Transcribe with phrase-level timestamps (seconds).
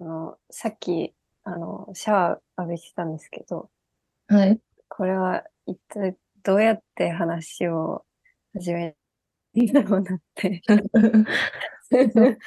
[0.00, 1.14] あの、さっき、
[1.44, 3.70] あの、シャワー浴びてたんですけど、
[4.28, 4.60] はい。
[4.88, 8.04] これは一体どうやって話を
[8.54, 8.96] 始め
[9.54, 10.62] るんだろうなって。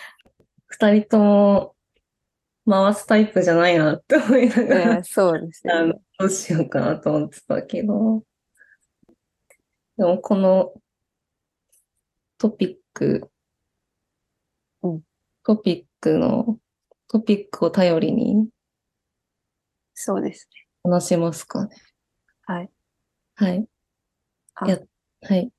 [0.69, 1.75] 二人とも
[2.67, 6.01] 回すタイプじゃないなって思いながら、えーそうですあのよね。
[6.19, 8.23] どうしようかなと思ってたけど。
[9.97, 10.73] でもこの
[12.37, 13.31] トピック、
[14.83, 15.01] うん
[15.43, 16.59] トピックの、
[17.09, 18.49] トピックを頼りに
[19.93, 20.67] そうですね。
[20.83, 21.75] 話しますかね。
[22.45, 22.69] はい。
[23.35, 23.65] はい。
[24.55, 24.79] あや
[25.21, 25.51] はい。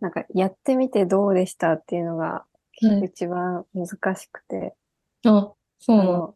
[0.00, 2.44] なんか、やってみてどうでしたっていうのが
[2.80, 3.06] はい。
[3.06, 4.74] 一番難しくて、
[5.24, 6.34] あ、そうなの。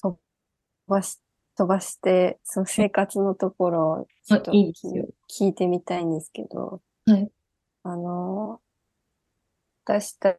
[0.00, 0.18] 飛
[0.86, 1.20] ばし、
[1.56, 4.72] 飛ばして、その生活のところをちょっとあいい
[5.30, 7.30] 聞いてみたいんですけど、はい。
[7.82, 8.60] あの、
[9.84, 10.36] 私た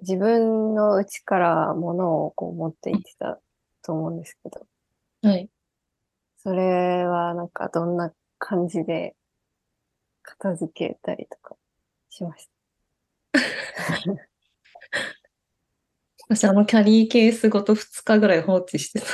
[0.00, 3.40] 自分の内から物をこう持っていってた
[3.82, 4.66] と思うんですけど、
[5.22, 5.48] はい。
[6.38, 9.14] それはなんかどんな感じで
[10.22, 11.56] 片付けたりとか
[12.08, 12.48] しまし
[13.32, 13.40] た？
[16.28, 19.06] 私、あのキャリーケースごと2日ぐらい放置してた。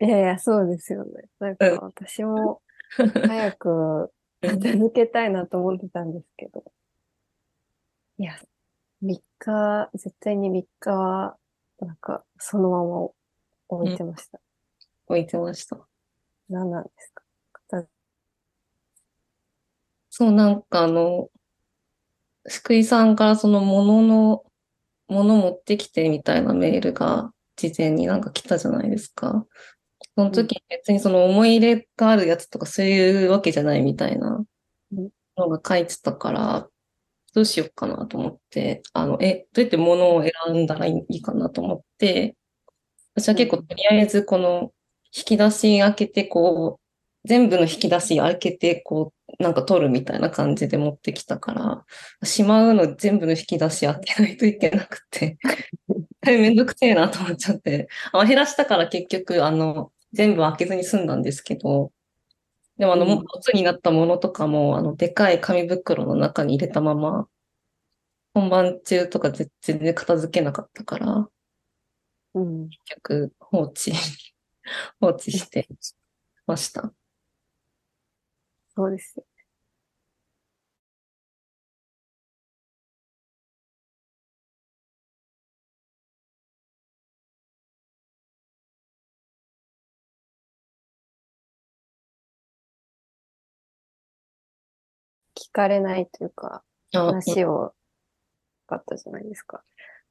[0.06, 1.24] いやいや、そうですよね。
[1.38, 2.62] なんかうん私も
[2.96, 6.64] 早く片付けたいなと思ってたんですけど、
[8.18, 8.34] いや、
[9.02, 11.36] 3日、絶対に3日は、
[11.80, 13.08] なんかそのまま
[13.68, 14.40] 置いてました。
[15.06, 15.78] 置いてました。
[16.48, 17.22] 何なんですか？
[20.10, 21.28] そう、なんかあの、
[22.48, 24.44] 福井さんからその物の、
[25.06, 29.46] 物持ってきてみたいなメールが事前になんか来たじゃないですか。
[30.16, 34.44] その時別にその思い入れがあるやつとかそういうわけじゃないみたいな
[34.92, 36.68] うんのが書いてたから、
[37.34, 42.36] どうしようかなと思って、あの、え、どうやって物を選んだらいいかなと思って、
[43.14, 44.72] 私は結構とりあえずこの
[45.16, 51.84] 引き出し開けてこう、全部の引き出し開けてこう、なんか取るみたいな感じで持ってきたから、
[52.26, 55.38] しまうの全部の引き出し開けないといけなくて、
[56.26, 61.92] めんどくせえなと思っちゃって、あ減らしたから結局、あの、全部開けずに済んだんですけど、
[62.78, 67.28] でもあの、うんもボツになったものとかも、あの、でかい紙袋の中に入れたまま、
[68.32, 71.28] 本番中とかぜ全然片付けなかったから、
[72.34, 72.68] うん。
[72.68, 73.92] 結局放置、
[75.00, 75.68] 放置して
[76.46, 76.94] ました。
[78.74, 79.27] そうですよ。
[95.58, 96.62] かれないというか、
[96.94, 97.74] あ、話を
[98.68, 99.64] かったじゃないですか。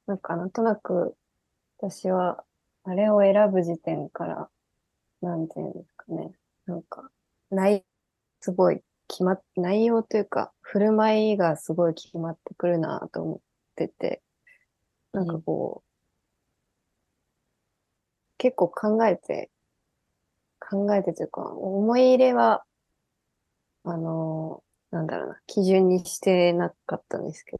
[0.07, 1.15] なんかなんとなく
[1.77, 2.43] 私は
[2.83, 4.49] あれを選ぶ時点から、
[5.21, 6.31] なんていうんですかね。
[6.65, 7.09] なんか、
[7.49, 7.85] 内、
[8.41, 13.39] すごい決まっ、内容というか、振る舞いがすごい決まってくるなと思っ
[13.75, 14.21] てて、
[15.13, 15.87] なんかこう、
[18.37, 19.49] 結構考えて、
[20.59, 22.63] 考えてというか、思い入れは、
[23.83, 24.63] あの、
[24.97, 27.59] なんだろうな、基準にしてなかったんですけど、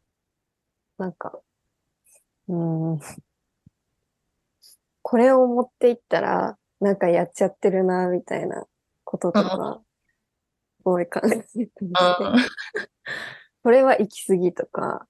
[0.97, 1.39] なんか、
[2.47, 2.99] うーん、
[5.03, 8.65] これを持っていったら、なんかやっちゃってるな、みたいな
[9.03, 9.81] こととか、
[10.77, 12.33] すごい考えてたりして、あ
[13.61, 15.07] これは行き過ぎとか、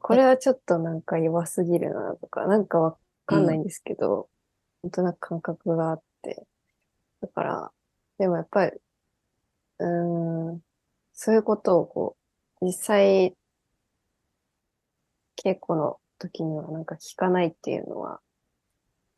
[0.00, 4.28] これはちょっとなんか弱すぎるなとか、なんかわかんないんですけど、
[4.84, 6.46] なんとなく感覚があって。
[7.20, 7.72] だから、
[8.18, 8.78] でもやっぱり、
[9.80, 10.62] うーん、
[11.20, 12.16] そういうことをこ
[12.60, 13.34] う、実際、
[15.36, 18.20] 稽古の時にはなんか聞かないっていうのは、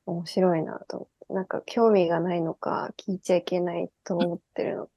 [0.06, 1.34] 面白いなと思って。
[1.34, 4.88] なんか興味がないのか、聞いちゃいけないと思ってるの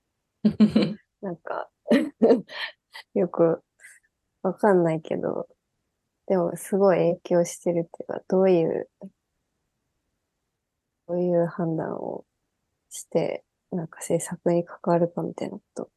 [1.22, 1.70] なんか、
[3.14, 3.62] よく
[4.42, 5.50] わかんないけど、
[6.28, 8.90] でもすごい影響してるっていうか、どういう、
[11.10, 12.24] どういう判断を
[12.90, 15.90] して、なんか制作に関わるかみたいなこと、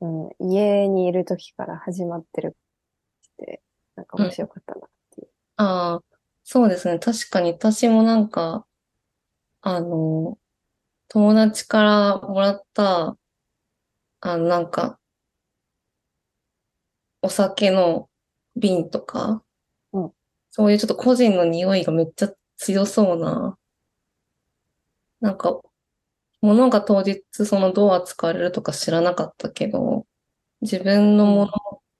[0.00, 0.06] う
[0.44, 3.62] ん、家にいる時から始まってるって、
[3.96, 5.28] なんか面白かったなっていう。
[5.56, 6.02] ああ、
[6.44, 6.98] そうですね。
[6.98, 8.66] 確かに私もなんか、
[9.62, 10.38] あの、
[11.08, 13.16] 友達からもらった、
[14.20, 14.98] あの、なんか、
[17.22, 18.08] お酒の
[18.56, 19.42] 瓶とか、
[19.92, 20.12] うん
[20.50, 23.56] そういうちょっと個人の匂いがめっちゃ強そうな、
[25.20, 25.60] なんか、
[26.40, 30.06] 物が当日そのどう扱われるとか知らなかったけど、
[30.60, 31.52] 自分のもの、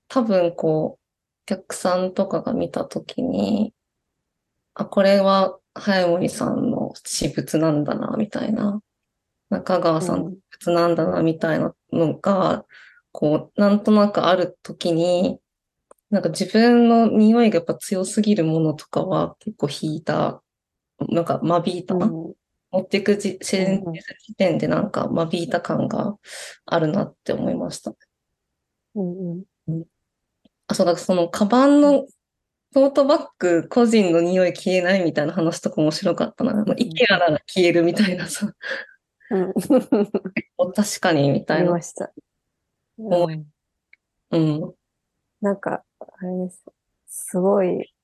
[0.08, 1.04] 多分こう、
[1.46, 3.74] 客さんとかが見たときに、
[4.74, 8.80] あ、これは早森さんの私物なんだな、みたいな。
[9.50, 12.64] 中川さんの私物なんだな、みたいなのが、
[13.12, 15.40] こう、なんとなくあるときに、
[16.10, 20.42] なんか自分の匂いがやっぱ強すぎるものとかは結構引いた、
[21.08, 22.34] なんか間引いた、うん
[22.70, 23.92] 持っていく時時うん
[24.36, 26.16] 点でなんか間引いた感が
[26.66, 27.94] あるなって思いました。
[28.94, 29.84] うんうん
[30.68, 32.06] あ、そうだ、その、カバンの
[32.74, 36.64] トートバッグ個人の匂い消えないみたいな話とか面白かったな。
[36.76, 38.52] イケアなら消えるみたいなさ、
[39.30, 39.54] うん。
[40.74, 41.80] 確かにみたいなま。
[41.80, 42.12] した。
[42.98, 43.46] 思うん
[44.30, 44.74] うん。
[45.40, 46.64] なんか、あれです。
[47.06, 47.94] すごい、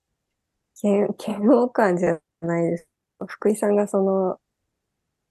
[0.83, 2.89] 嫌嫌悪感じゃないです。
[3.27, 4.39] 福井さんがその、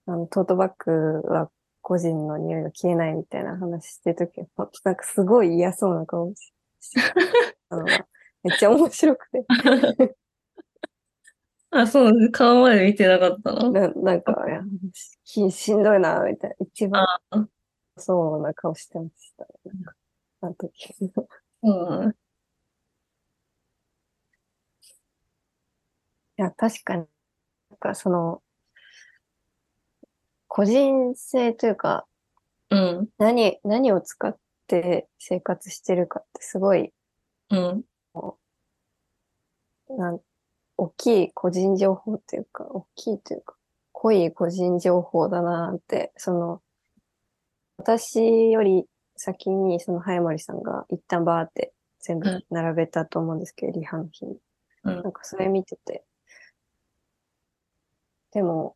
[0.07, 1.49] あの、トートバッグは
[1.81, 6.51] 個人の匂いが消えないみたいな話してるときは、なんかすごい嫌そうな顔し
[6.93, 7.01] て
[7.69, 8.07] たのが、
[8.43, 9.45] めっちゃ面白くて。
[11.71, 13.69] あ、そう、顔まで見てなかったな。
[13.71, 14.61] ななんか、いや
[15.23, 16.55] ししんどいな、みたいな。
[16.67, 17.47] 一番あ、
[17.97, 19.47] そうな顔してました。
[19.65, 19.95] なんか、
[20.41, 21.11] あの時。
[21.63, 22.15] うん。
[26.37, 27.05] いや、確かに、
[27.71, 28.43] なんかその、
[30.55, 32.05] 個人性というか、
[32.69, 33.09] うん。
[33.17, 36.93] 何、何を使って生活してるかってすごい、
[37.49, 37.83] うん。
[39.97, 40.19] なん、
[40.77, 43.55] 大きい個人情報っていうか、大きいというか、
[43.93, 46.61] 濃い個人情報だなって、その、
[47.77, 48.85] 私より
[49.15, 54.37] 先にその早森さんが一旦バーって全部うん並べたと思うんですけど、リハの日に。
[54.83, 56.03] うんなんかそれ見てて、
[58.33, 58.75] でも、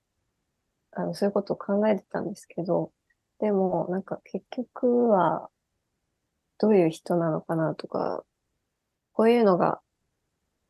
[0.99, 2.91] あの、そういうことを考えてたんですけど、
[3.39, 5.49] でも、なんか結局は、
[6.59, 8.23] どういう人なのかなとか、
[9.13, 9.79] こういうのが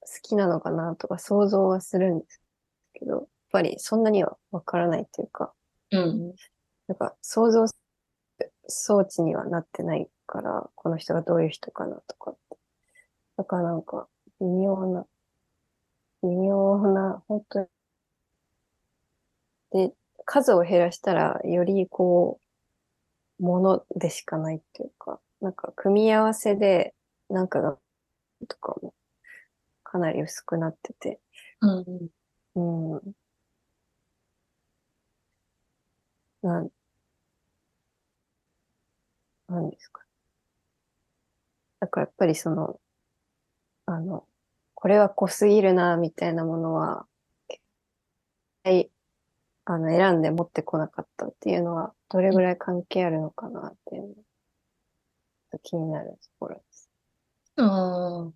[0.02, 2.42] 好きなのかなとか想像はするんです
[2.94, 5.54] けど、やっぱりそんなにはわからないっていうか、
[5.92, 6.36] うん。
[6.88, 7.66] なんか想像
[8.68, 12.58] 装置にはなってないから、この人がどういう人かなとかって。
[13.38, 14.08] だからなんか、
[14.40, 15.06] 微妙な、
[16.22, 17.68] 微妙な、本当に。
[19.72, 19.94] で、
[20.28, 22.40] 数を減らしたら、よりこ
[23.40, 26.94] う、ものでしかないっていうか、なんか組み合わせで、
[27.30, 27.78] なんかが、
[28.50, 28.94] とかも、
[29.84, 31.20] かなり薄くなってて、
[31.62, 31.68] う
[32.60, 32.96] ん。
[32.96, 33.14] うん。
[36.42, 36.72] なん、
[39.50, 40.04] なんですか。
[41.80, 42.80] だからやっぱりその、
[43.88, 44.26] あの、
[44.76, 47.08] これは濃すぎるな、みたいなものは、
[48.64, 48.92] はい、
[49.70, 54.16] あの、選んで持ってこなかったっていうのは、どれぐらい関係あるのかなっていうの
[55.52, 56.90] が気になるところです。
[57.58, 58.34] ああ。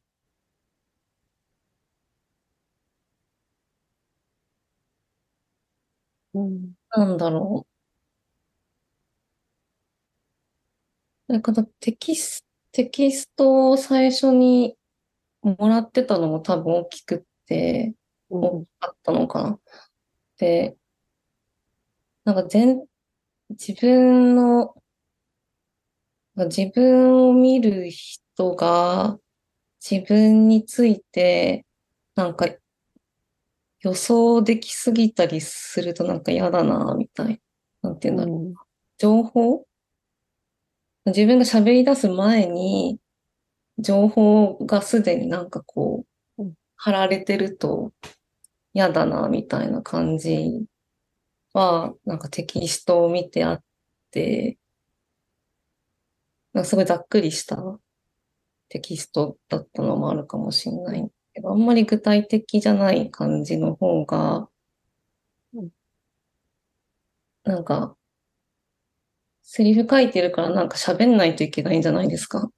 [6.34, 6.74] うん。
[6.96, 7.68] なんだろう。
[11.28, 14.76] なんかテキス、テキストを最初に
[15.44, 17.96] もらってたのも多分大きくって、
[18.32, 19.60] うん大きかったのかな。
[20.40, 20.78] で、
[22.26, 22.86] なんか全、
[23.50, 24.76] 自分の、
[26.36, 29.20] 自分を見る人が
[29.82, 31.66] 自分について、
[32.16, 32.48] なんか
[33.82, 37.42] 予想できすぎたりするとなんか嫌だな、みたい
[37.82, 37.90] な。
[37.90, 38.38] なんていうんだろう。
[38.38, 38.54] うん。
[39.00, 39.66] 情報？
[41.08, 43.00] 自分が喋り出す前に、
[43.80, 46.06] 情報がすでになんかこ
[46.38, 47.92] ううん、貼られてると
[48.74, 50.64] 嫌だな、みたいな感じ
[51.54, 53.64] は、なんかテキストを見てあっ
[54.12, 54.58] て、
[56.54, 57.58] なんかすごいざっくりした
[58.70, 64.50] テキストだったのもあるかもしれないけど、あんまり具体的じゃない感じの方が
[65.54, 65.70] うん、
[67.44, 67.96] なんか、
[69.44, 72.50] セリフ書いてるからなんか喋んないといけないんじゃないですか？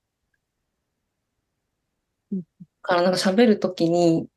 [2.82, 4.28] からなんか喋るときに、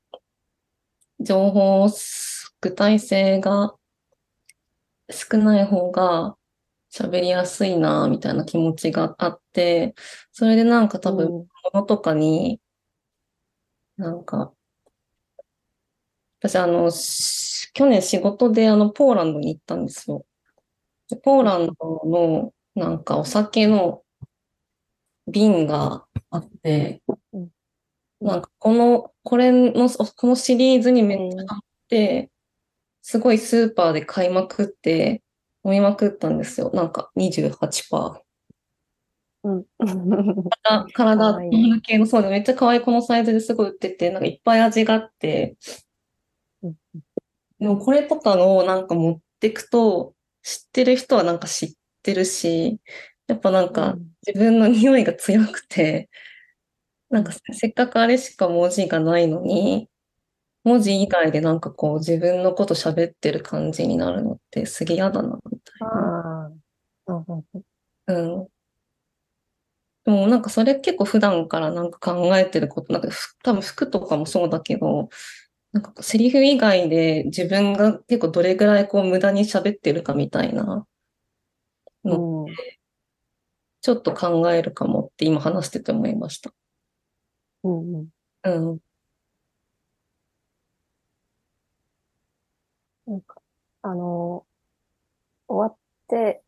[1.20, 1.88] 情報
[2.60, 3.75] 具体性が
[5.10, 6.36] 少ない方が
[6.92, 9.94] 喋りやすいな、みたいな気持ちがあって、
[10.32, 12.60] それでなんか多分、うんものとかに、
[13.96, 14.52] なんか、
[16.40, 20.25] 私あの、し去年仕事であの、ポーランドに行ったんですよ。
[21.10, 24.02] でポーランドの、なんかお酒の
[25.28, 27.50] 瓶があってうん、
[28.20, 32.30] なんかこの、これの、このシリーズにめっちゃハマって、
[33.08, 35.22] すごいスーパーで買いまくって、
[35.64, 36.72] 飲みまくったんですよ。
[36.75, 38.25] なんか28%。
[39.44, 39.64] うん。
[40.64, 45.56] あ体、かわいい体系の、そうで、めっちゃ可愛いこのサイズですごい売ってて、なんかいっぱい味があって
[46.62, 46.75] うん、
[47.60, 51.72] でもこれとかをなんか持ってくと、知ってる人はなんか知っ
[52.02, 52.80] てるし、
[53.28, 53.96] やっぱなんか
[54.26, 56.10] 自分の匂いが強くて、
[57.10, 59.88] なんか せっかくあれしか文字がないのに、
[60.66, 66.52] 文字以外でなんかこう自分のこと喋ってる感じになるのってすげえ嫌だな、みたいな。
[68.08, 68.12] う
[68.44, 68.49] ん。
[70.04, 75.08] でもなんかそれ結構普段からなんか考えてること、なんかふ多分服とかもそうだけど、
[75.70, 80.85] なんかセリフ以外で自分が結構どれぐらいこう無駄に喋ってるかみたいな、
[82.02, 82.14] う
[82.49, 82.54] ん
[83.82, 86.52] ちょっと考えるかもって今話してて思いました。
[87.62, 88.08] うん
[88.42, 88.78] うんうん。
[93.06, 93.40] なんか、
[93.82, 94.46] あの、
[95.48, 96.42] 終わって、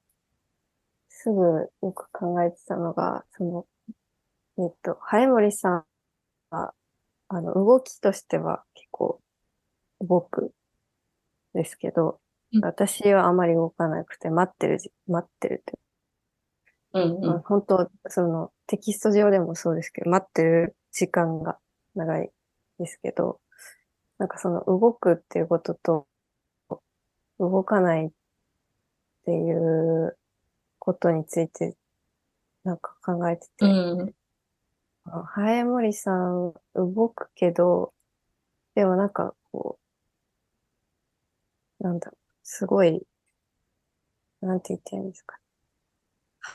[1.09, 3.67] すぐよく考えてたのが、その、
[4.59, 5.85] えっと、早森さん
[6.51, 6.75] は、
[7.29, 9.21] あの、動きとしては結構
[10.01, 10.53] 動く
[11.55, 12.21] ですけど
[12.53, 15.79] うん、私はあまり動かなくて、待ってるじ、待ってるって。
[16.95, 17.21] うん。
[17.21, 21.59] まあ、本当、そのテキスト上でもそうですけど、待ってる時間が
[21.95, 22.31] 長い
[22.79, 23.41] ですけど、
[24.19, 26.07] なんかその動くっていうことと、
[27.39, 28.11] 動かないっ
[29.25, 30.17] ていう
[30.79, 31.77] ことについて、
[32.65, 34.15] なんか考えてて、うん。
[35.05, 37.93] あ早森さん動くけど、
[38.75, 39.79] でもなんかこ
[41.81, 43.03] う、なんだろう、すごい、
[44.41, 45.39] なんて言っていいんですか。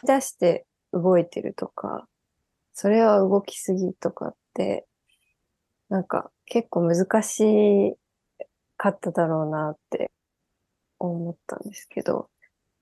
[0.03, 2.07] 出して動いてるとか、
[2.73, 4.85] それは動きすぎとかって、
[5.89, 7.95] なんか結構難し
[8.77, 10.11] かっただろうなって
[11.12, 12.29] 思ったんですけど、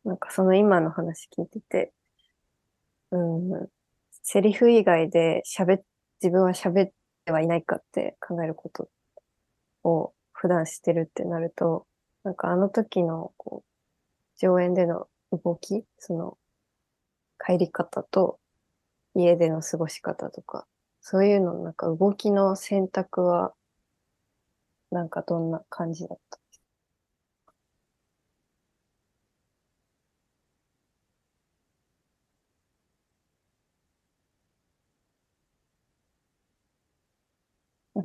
[0.04, 1.94] なんかその今の話聞いてて、
[3.12, 3.70] うん、
[4.24, 5.84] セリフ以外で喋っ、
[6.22, 6.92] 自分は喋っ
[7.26, 8.90] てはいないかって考えること
[9.84, 11.86] を普段してるってなると、
[12.24, 16.38] なんかあの時のこう、上演での動き、その
[17.44, 18.40] 帰り方と
[19.16, 20.66] 家での過ごし方とか、
[21.02, 23.54] そういうのなんか動きの選択は、
[24.92, 26.41] なんかどんな感じだった？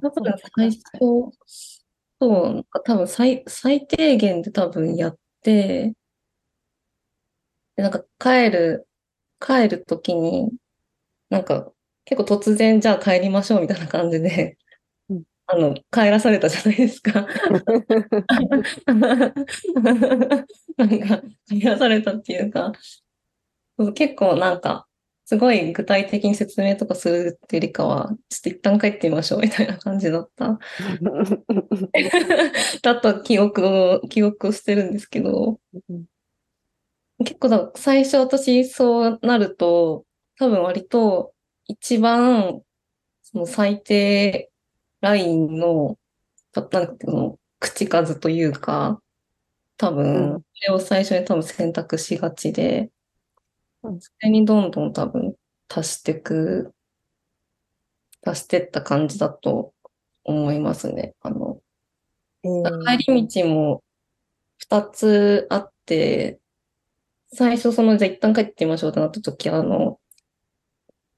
[0.01, 0.83] 多分最初、
[2.21, 5.95] そう、なんか多分最、最低限で多分やって、
[7.77, 8.89] でなんか帰る、
[9.41, 10.51] 帰るときに、
[11.31, 11.73] なんか
[12.07, 14.59] 結構突然じゃあ帰りましょうみたいな感じで
[15.11, 17.27] うん、あの、帰らされたじゃないですか。
[20.79, 22.73] なんか、帰らされたっていうか、
[23.95, 24.87] 結構なんか、
[25.29, 30.57] すごい具体的に説明とかするっていうよりかは、ちょっと一旦帰ってみましょうみたいな感じだった。
[32.83, 35.61] だった記憶を、記憶をしてるんですけど、
[37.19, 40.05] 結構だ、最初私そうなると、
[40.39, 41.35] 多分割と
[41.67, 42.63] 一番、
[43.23, 44.51] その最低
[45.01, 45.99] ラインの、
[46.53, 49.03] たなんていうの、口数というか、
[49.79, 50.07] 多う分、
[50.39, 52.93] んそれを最初に多分選択しがちで、うん
[54.01, 55.35] それにどんどん多分
[55.69, 56.73] 足していく、
[58.25, 59.73] 足してった感じだと
[60.25, 61.15] 思いますね。
[61.21, 61.61] あの、
[62.45, 63.83] えー帰り道も
[64.59, 66.39] 2つあって、
[67.33, 69.99] 最初その、じゃあ一旦帰ってみましょうってなった時、あの、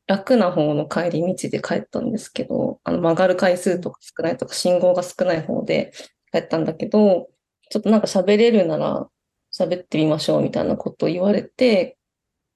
[0.06, 5.92] 楽な方の帰り道で帰ったんですけど、あの曲がる回数とか少ないとか信号が少ない方で
[6.32, 7.28] 帰ったんだけど、
[7.70, 9.06] ちょっとなんか喋れるなら
[9.52, 11.97] 喋ってみましょうみたいなことを言われて、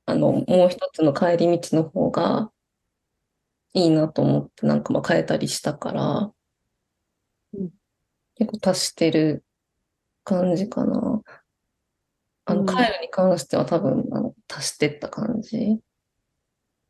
[0.06, 2.50] あの、もう一つの帰り道の方が
[3.74, 6.32] いいなと思ってなんかまあ変えたりしたから、
[7.54, 7.70] うん。
[8.34, 9.44] 結構足してる
[10.24, 11.22] 感じかな。
[12.44, 12.66] あの、うん。
[12.66, 15.78] 帰るに関しては多分、あの、足してった感じ。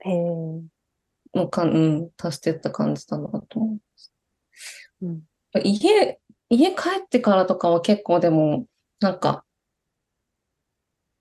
[0.05, 0.63] えー。
[1.35, 3.79] のか、うん、足してった感じだなと思
[5.01, 5.07] う。
[5.07, 5.23] うん。
[5.65, 8.67] 家、家帰ってからとかは結構でも、
[9.01, 9.45] なんか、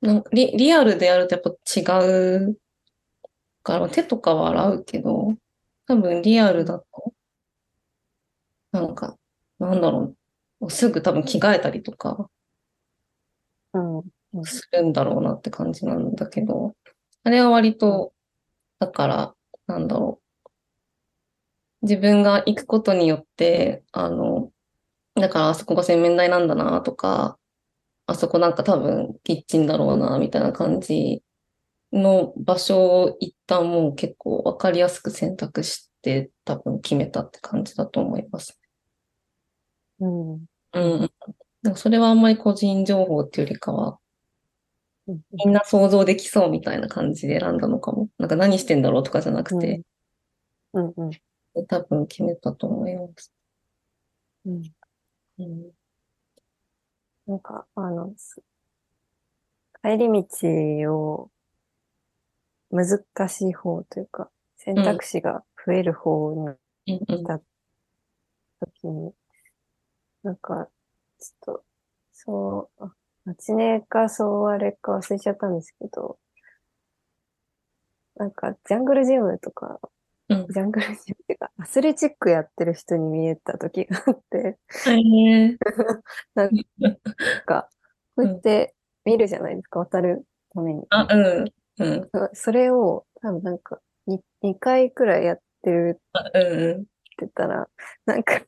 [0.01, 1.81] なんかリ、リアルでやるとやっぱ違
[2.50, 2.58] う
[3.63, 5.36] から、手とかは洗うけど、
[5.88, 7.13] 多分リアルだと、
[8.72, 9.17] なんか、
[9.60, 10.15] なんだろ
[10.62, 12.29] う、すぐ多分着替えたりとか
[13.74, 14.46] うん。
[14.46, 16.75] するんだろうなって感じなんだけど、
[17.24, 18.13] あれは割と、
[18.79, 19.36] だから、
[19.67, 20.22] なんだろ
[21.81, 24.51] う、自分が行くことによって、あの、
[25.15, 27.39] だからあそこが洗面台なんだなとか、
[28.08, 31.24] あそこなんか多分キッチンだろうなみたいな感じ
[31.93, 38.55] の場所を一旦もう結構わかりやすく選択して多分決めたって感じだと思います。
[40.00, 40.46] うん。
[40.74, 41.12] うん。
[41.63, 44.00] なんかそれはあんまり個人情報っていうよりかは、
[45.08, 48.10] うんみんな想像できそうみたいな感じで選んだのかも。
[48.17, 49.81] なんか何してんだろうとかじゃなくて、
[50.74, 51.65] うんうん。
[51.67, 53.29] 多分決めたと思います。
[54.46, 54.62] うん。
[55.39, 55.74] うん。
[57.31, 58.41] なんか、あの、す
[59.81, 61.31] 帰り道を
[62.69, 67.41] 難しい方というか、選択肢が増える方にうんうん。
[68.59, 69.13] 時に、
[70.23, 70.67] なんか、
[71.19, 71.63] ちょっと、
[72.11, 76.19] そう、あ、マネかそうあれか忘れちゃったんですけど、
[78.17, 79.79] なんか、ジャングルジムとか、
[80.31, 80.97] うんジャングルジムっ
[81.27, 84.57] ていうか、アスレチックやってる人に見えた時があって、
[86.35, 86.50] なん
[87.45, 87.69] か、
[88.15, 88.73] こうやって
[89.05, 90.83] 見るじゃないですか、渡るために。
[90.89, 91.53] あ、うん。
[91.79, 92.09] うん。
[92.33, 96.01] それを、多分なんか、に2回くらいやってる。
[96.17, 96.31] って
[97.19, 97.67] 言ったら、
[98.05, 98.41] なんか、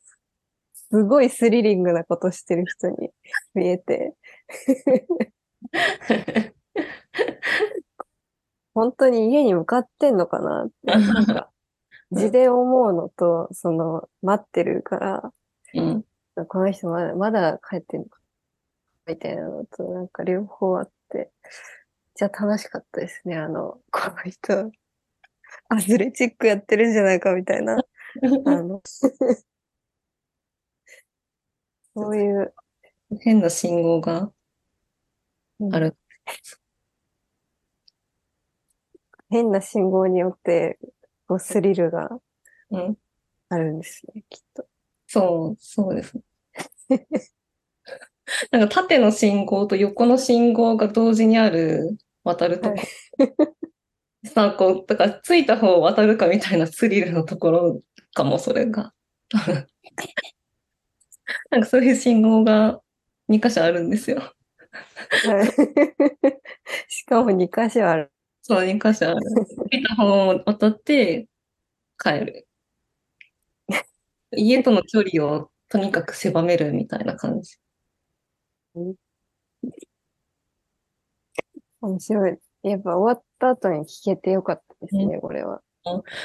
[0.73, 3.11] すごいスリリングなことしてる人に
[3.55, 4.15] 見えて、
[8.73, 11.49] 本当に家に向かってんのかなって、なんか、
[12.13, 15.33] 字で思うのと、その、待ってるから、
[15.73, 16.05] うん。
[16.47, 18.19] この人まだ、まだ帰ってんのか、
[19.07, 21.31] みたいなのと、なんか両方あって、
[22.15, 23.35] じゃあ楽しかったですね。
[23.37, 24.71] あの、この人、
[25.69, 27.77] アスレチックやってるんじゃないか、みたいな。
[28.45, 28.81] あの、
[31.95, 32.53] そういう、
[33.21, 34.31] 変な信号が
[35.71, 35.95] ある。
[39.29, 40.77] 変な信号によって、
[41.33, 42.09] こうスリルが
[42.69, 42.95] うん。
[43.49, 44.67] あるんですね、きっと。
[45.07, 46.23] そう、そうですね。
[48.51, 52.77] なんか縦の信号と横の信号が同時にある渡るとこ。
[54.25, 57.81] さあ、こう、だからついた方を渡るかみたいなスリルのところ
[58.13, 58.93] かも、それが。
[61.49, 62.79] なんかそういう信号が
[63.27, 64.17] 2箇所あるんですよ。
[64.17, 65.47] はい
[66.87, 68.12] しかも2箇所ある。
[68.43, 69.21] そう、2箇所ある。
[69.69, 71.27] ついた方を渡って
[71.97, 72.47] 帰る。
[74.35, 77.57] 家との距離をとにかく狭めるみたいな感じ。
[81.79, 82.37] 面白い。
[82.63, 85.61] やっぱ終わった後に聞けてよかったですね、これは。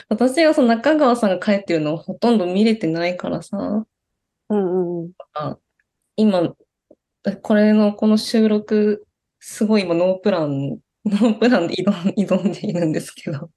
[0.09, 3.87] 私はその中川さんが帰ってるのをほとんど見れてないからさ、
[4.48, 5.12] うんうんうん。
[6.16, 6.52] 今、
[7.42, 9.07] これのこの収録、
[9.38, 13.51] すごい今ノープラン、ノープランで挑ん挑んでいるんですけど。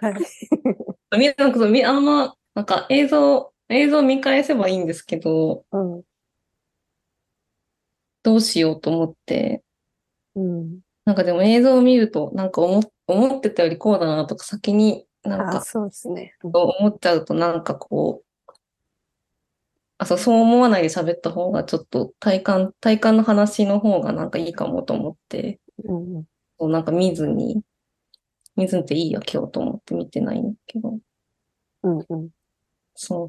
[0.00, 0.14] はい。
[1.18, 6.02] みなんかあんま、なんか映像、映像見返せばいいんですけど、うん。
[8.22, 9.62] どうしようと思って、
[10.34, 10.80] うん。
[11.04, 16.34] なんかでも映像を見ると、なんか思思ってたよりこうだなとか先になんあ、かそうですね。
[16.42, 18.52] うん思っちゃうとなんかこう、
[19.98, 26.24] あ、そう、そう思わないで喋った方がちょっと体感、体感の話の方がなんかいいかもと思って、うんうん。
[26.58, 27.62] そうなんか見ずに、
[28.56, 30.98] 見ずにっていいや今日と思って見てないんだけど、
[31.82, 32.30] うんうん。
[32.94, 33.28] そう。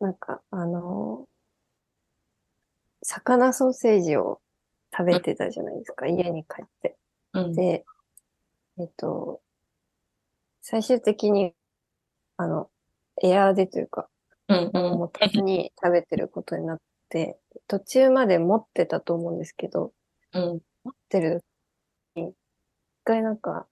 [0.00, 1.32] なんか、あのー
[3.04, 4.40] 魚ソーセージを
[4.96, 6.96] 食べてたじゃないですか、家に帰って。
[7.32, 7.52] うん。
[7.52, 7.84] で、
[8.78, 9.40] えっと、
[10.60, 11.54] 最終的に、
[12.36, 12.70] あの、
[13.22, 14.08] エアーでというか、
[14.48, 14.98] うんうん。
[14.98, 19.92] 持たずに食べてることになって、途中まで持ってたと思うんですけど、
[20.32, 20.60] うん。
[20.84, 21.44] 持ってる
[22.16, 22.34] 一
[23.04, 23.68] 回なんか、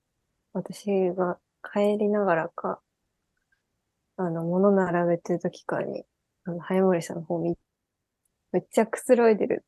[0.55, 1.40] 私が
[1.75, 2.83] 帰りながらか、
[4.16, 6.05] あの、物並べてる時かに、
[6.44, 7.57] あの、早森さんの方見、
[8.53, 9.64] めっちゃくつろいでる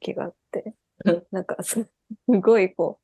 [0.00, 0.74] 時があって
[1.06, 1.88] うん、なんか、すす
[2.26, 3.00] ごいこ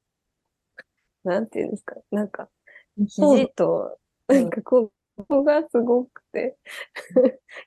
[1.25, 2.49] う、なんていうんですか、なんか、
[2.97, 3.99] 肘と、
[4.29, 6.57] うんなんかこう、ここがすごくて、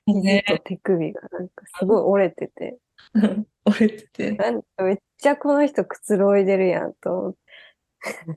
[0.06, 0.44] 肘ね。
[0.48, 2.78] と手首がなんかすごい折れてて、
[3.64, 4.32] 折れてて。
[4.32, 7.38] なんめっちゃこの人くつろいでるやんと思って、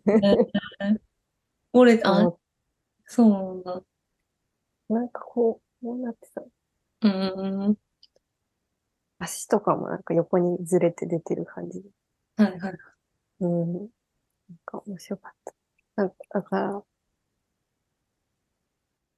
[1.74, 2.40] 折れ、あ、思
[3.06, 3.84] そうなんだ。
[4.90, 6.44] なんかこう、こうなってた。
[7.02, 7.10] う
[7.72, 7.78] ん。
[9.20, 11.90] 足とかもなんか横にずれて出てる感じで。
[12.38, 12.74] はいはい。
[13.42, 13.74] うん。
[13.74, 13.90] なん
[14.66, 15.54] か面白かった。
[15.96, 16.84] なんか、だから、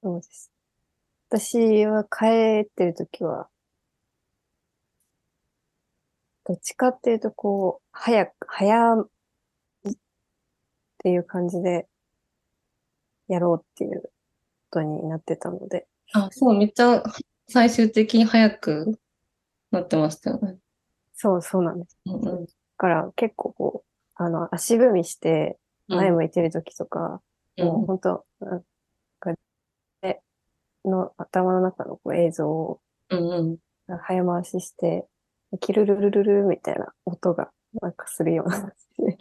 [0.01, 0.51] そうです。
[1.29, 3.49] 私は帰ってるときは、
[6.49, 8.95] どっちかっていうとこう、早く、早
[9.85, 9.95] いっ
[10.97, 11.85] ていう感じで
[13.27, 14.09] やろうっていうこ
[14.71, 17.03] とになってたので、あ、そう、めっちゃ
[17.47, 18.99] 最終的に早く
[19.69, 20.57] なってましたよね。
[21.13, 21.95] そうそうなんです。
[22.07, 22.45] うんうん。
[22.47, 27.21] だから結構こう、あの、足踏みして前うん、向いてる時とか、
[27.57, 28.63] うん、もう本当なん
[29.19, 29.35] か、
[30.01, 30.19] で
[30.83, 32.81] の頭の中のこう映像を。
[34.07, 35.07] 早回しして、
[35.57, 39.17] キルルルルルみたいな音がなんかするような感じで、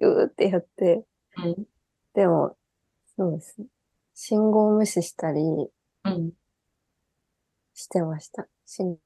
[0.00, 1.04] うーってやって、
[1.38, 1.66] うん、
[2.14, 2.56] でも、
[3.16, 3.66] そうですね。
[4.14, 5.40] 信号無視したり
[6.04, 6.32] うん。
[7.74, 8.46] してました。
[8.64, 8.96] 信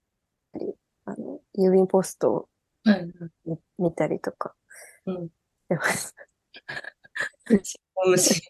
[0.54, 0.74] り
[1.06, 2.48] あの、郵便ポストを
[2.84, 3.08] はい。
[3.46, 4.54] 見見たりとか
[5.06, 5.28] うん。
[5.28, 5.30] し
[5.68, 6.24] てました。
[8.08, 8.42] 虫。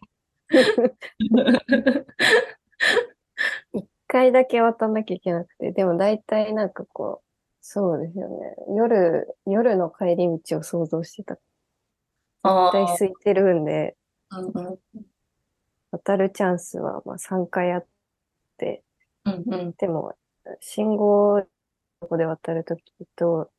[3.73, 7.30] 一回だけ渡んなきゃいけなくて、でも大体なんかこう、
[7.61, 8.57] そうですよね。
[8.77, 11.39] 夜、夜の帰り道を想像してた。
[12.43, 13.97] あ絶対空いてるんで、
[14.31, 14.79] あ、うん、うん、
[15.91, 17.87] 渡るチャンスはまあ3回あっ
[18.57, 18.83] て、
[19.25, 19.75] うん、うん。
[19.77, 20.15] でも、
[20.61, 21.43] 信号
[22.01, 22.83] ここで渡るとき
[23.15, 23.51] と、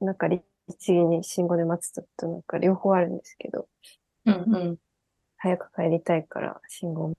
[0.00, 0.44] なんか律
[0.78, 3.68] 儀に信号で待つときとなんか両方あるんですけど、
[4.26, 4.76] うん、うん。
[5.36, 7.14] 早く帰りたいから信号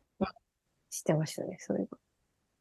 [0.89, 1.97] してましたね、それが。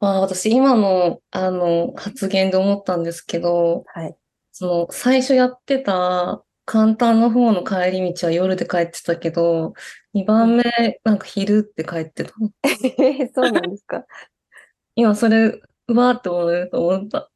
[0.01, 4.15] ああ、私、今の、あの、発言で思ったんですけど、はい。
[4.51, 9.73] その、最初やってた、簡単の方の帰り道は夜で帰ってたけど、
[10.13, 10.63] 2番目、
[11.03, 12.33] なんか昼って帰ってた。
[13.33, 14.05] そうなんですか。
[14.95, 17.29] 今、それ、うわーって思うと思った。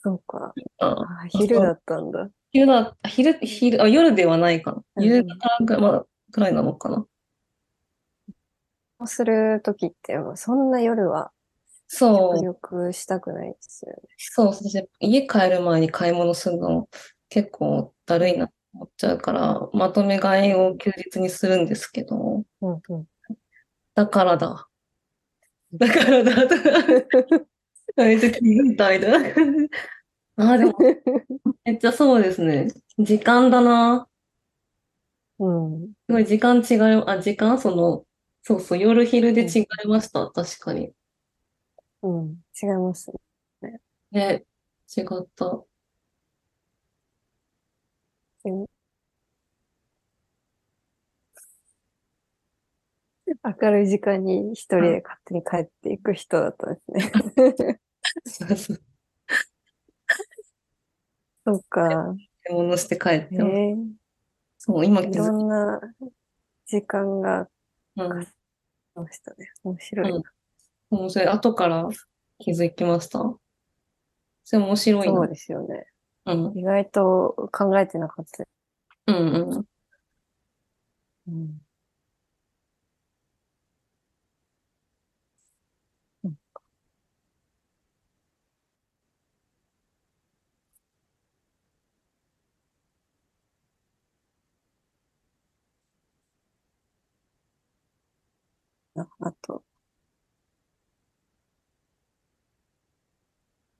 [0.00, 0.52] そうか。
[0.78, 2.28] ああ昼だったんだ。
[2.52, 4.82] 昼だ、昼、昼、あ、夜ではないかな。
[4.96, 7.06] うん夕方ぐらい、まあ、ぐらいなのかな。
[9.00, 11.30] そうするときって、そんな夜は
[11.88, 14.00] そう極、力したくないですよね。
[14.18, 16.88] そう、そして家帰る前に買い物するの
[17.28, 23.06] 結構だるいなと思っちゃうから、まとめ買いを休日にするんですけど、うんうん。
[23.94, 24.68] だからだ。
[25.72, 26.32] だからだ。
[27.96, 29.68] めっちゃ気づいたみたいな。
[30.36, 30.74] ああ、でも、
[31.64, 32.68] めっちゃそうですね。
[32.98, 34.08] 時間だな。
[35.38, 35.50] う
[35.86, 35.92] ん。
[36.08, 37.58] すごい時間違い、あ、時間？
[37.60, 38.04] その、
[38.48, 40.26] そうそう、夜昼で違いました。
[40.30, 40.90] 確かに。
[42.00, 42.42] うん。
[42.62, 43.12] 違います
[43.60, 43.82] ね。
[44.10, 44.44] ね、
[44.96, 45.04] 違っ
[45.36, 45.64] た。
[53.26, 57.80] 明るい時間に一人で勝手に帰っていく人だったんですね。
[58.24, 58.80] そうそう。
[61.44, 61.88] そうか。
[61.88, 62.16] 買
[62.48, 63.56] い物して帰ってえます。
[63.58, 63.76] え
[64.56, 65.82] そう、今いろんな
[66.64, 67.50] 時間が
[67.94, 68.37] た。
[68.98, 69.50] ましたね。
[69.64, 70.22] 面白いな。
[70.90, 71.88] もうそれ後から
[72.38, 73.18] 気づきました？
[74.44, 75.14] それ面白いな。
[75.14, 75.86] そうですよね。
[76.26, 76.58] うん。
[76.58, 78.44] 意外と考えてなかった。
[79.06, 79.64] うんうん。
[81.28, 81.60] うん。
[98.98, 99.62] ああと、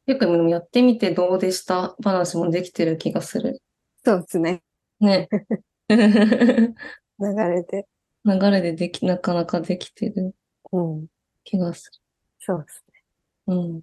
[0.07, 1.95] 結構でもやってみてどうでした？
[2.03, 3.61] 話もできてる気がする。
[4.05, 4.63] そうですね。
[5.01, 5.29] ね。
[5.91, 6.75] 流
[7.37, 7.87] れで。
[8.25, 10.35] 流れででき、なかなかできてる
[10.73, 11.07] うん。
[11.45, 11.91] 気がす
[12.41, 12.85] そうです
[13.49, 13.55] る。
[13.57, 13.83] うん。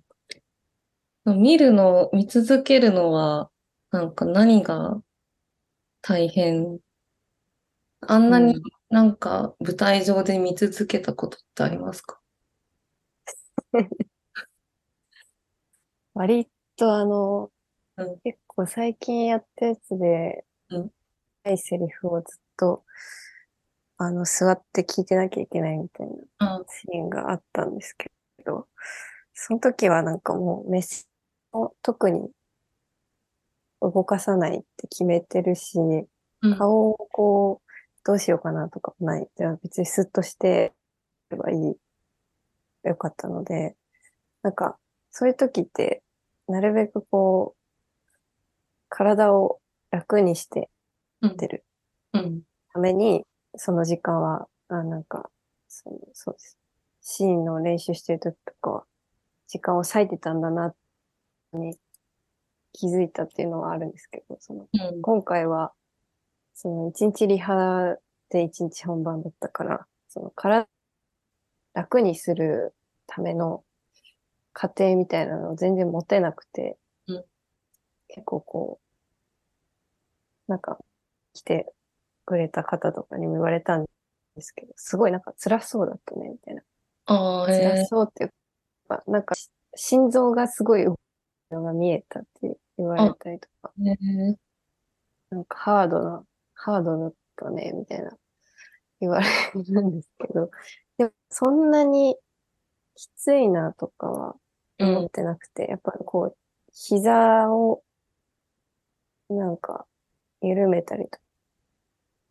[1.26, 3.50] 見るの、見続けるのは、
[3.92, 5.02] なんか何が
[6.04, 6.80] 大変？
[8.02, 8.62] あんなにうん
[8.96, 12.22] なんか舞台上で見続けたことってありますか？
[16.14, 17.52] 割とあの、
[17.98, 18.20] うん。
[18.22, 20.92] 結構最近やったやつで、うん。
[21.44, 22.86] ないセリフをずっと、
[23.98, 28.10] あの、座って聞いてなきゃいけないみたいなあ、シーンがあったんですけ
[28.46, 28.70] ど、
[29.34, 31.04] その時はなんかもう目線
[31.52, 32.32] を特に
[33.82, 35.78] 動かさないって決めてるし、
[36.42, 36.58] うん。
[36.58, 37.65] 顔をこう、
[38.06, 39.28] どうしようかなとかもない。
[39.36, 40.74] じゃあ別にスッとして
[41.32, 41.76] ればいい、
[42.84, 43.76] よかったので、
[44.44, 44.78] なんか、
[45.12, 46.04] そういう時って、
[46.48, 47.62] なるべくこう、
[48.90, 49.60] 体を
[49.92, 50.70] 楽にして
[51.22, 51.66] うんってる
[52.14, 52.42] うん。
[52.74, 55.30] ために、その時間は、あなんか、
[55.68, 56.58] そのそうです。
[57.02, 58.84] シーンの練習してる時とかは、
[59.48, 60.74] 時間を割いてたんだな、
[61.54, 61.78] に
[62.74, 65.02] 気づいたっていうのはあるんですけど、その、うん。
[65.02, 65.74] 今回は、
[66.56, 67.98] その一日リハ
[68.30, 70.68] で一日本番だったから、その体
[71.74, 72.74] 楽にする
[73.08, 73.64] ための
[74.54, 77.26] 過程みたいなのを全然持てなくて、うん
[78.08, 78.80] 結構こ
[80.48, 80.78] う、なんか
[81.34, 81.74] 来て
[82.26, 83.86] くれた方とかにも言われたん
[84.36, 86.62] ですけど、すごいなんか辛そうだったね、みたいな。
[87.08, 87.86] ああ、へ辛え。
[87.86, 88.32] そうっていう
[88.88, 91.00] か、なんかし心臓がすごい動く
[91.52, 93.74] のが見えたって言われたりとか。
[95.32, 96.24] なんかハードな、
[96.56, 98.12] ハードだったね、みたいな
[99.00, 100.50] 言われるんですけど、
[100.98, 102.16] でもそんなに
[102.96, 104.36] きついなとかは
[104.80, 106.38] 思ってなくて、やっぱこう、
[106.74, 107.84] 膝を
[109.30, 109.86] なんか
[110.42, 111.20] 緩めたりとか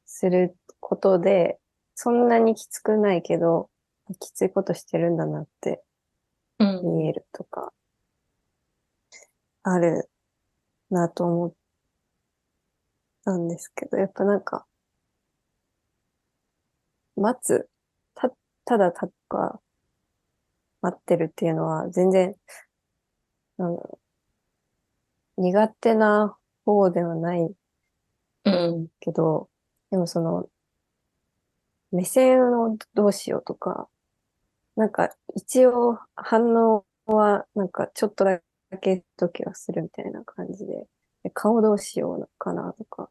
[0.06, 1.58] することで、
[1.94, 3.70] そんなにきつくないけど、
[4.20, 5.82] きついことしてるんだなって
[6.58, 6.96] うん。
[6.98, 7.72] 見えるとか、
[9.62, 10.08] ある
[10.90, 11.52] なと思っ
[13.24, 14.66] たんですけど、やっぱなんか、
[17.16, 17.68] 待つ、
[18.14, 18.30] た、
[18.64, 19.60] ただたか、
[20.82, 22.36] 待ってるっていうのは全然、
[23.58, 23.98] なんだろ
[25.36, 27.54] う、苦手な方ではない
[28.44, 28.88] うん。
[29.00, 29.48] けど、
[29.90, 30.48] でもその、
[31.92, 33.88] 目線をどうしようとか、
[34.76, 38.40] なんか一応反応はなんかちょっとだ
[38.80, 40.86] け時はするみたいな感じで、で
[41.30, 43.10] 顔どうしようかなとか、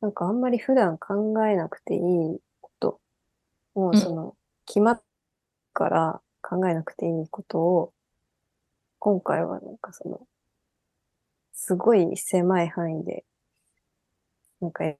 [0.00, 3.00] なんかあんまり普段考えなくていいこと、
[3.74, 5.02] もうその、決まっ
[5.74, 7.94] から考えなくていいことを、
[9.00, 10.28] 今回はなんかその、
[11.52, 13.24] すごい狭い範囲で、
[14.62, 14.96] なんかや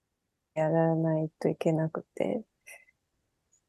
[0.56, 2.44] らないといけなくて、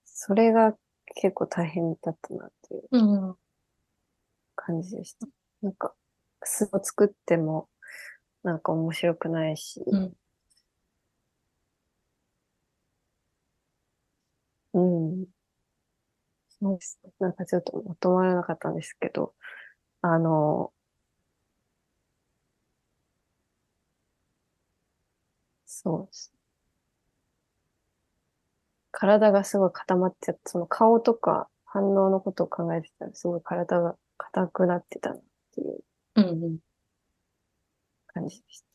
[0.05, 0.77] それが
[1.15, 3.35] 結構大変だったなっていううん。
[4.55, 5.27] 感じでした。
[5.61, 5.93] なんか、
[6.43, 7.69] 巣を作っても、
[8.43, 10.13] なんか面白くないし、うん。
[14.73, 15.27] うん。
[16.59, 19.33] そうですなんかちょっとまとまらなかったんですけど、
[20.01, 20.73] あの、
[25.65, 26.31] そうです。
[28.91, 35.23] 体がすごい固まっちゃって、その顔とか反応のことを考えてたら、すごい体が硬くなってたなっ
[35.53, 35.83] ていう
[36.15, 36.59] うん。
[38.13, 38.67] 感じでした。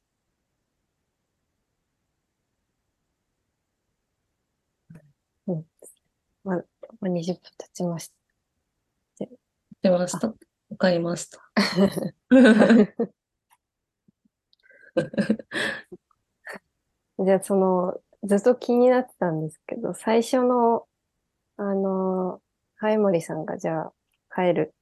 [5.48, 5.64] うん。
[6.44, 6.64] まあ、
[7.00, 8.14] まあ、20分経ちました。
[9.82, 10.28] 出ました。
[10.28, 10.34] わ
[10.78, 11.40] かりました。
[17.18, 20.86] じゃあ、その、ずっと気になってたんですけど、最初の、
[21.56, 22.40] あの、
[22.76, 23.92] ハモリさんがじゃあ、
[24.34, 24.74] 帰る、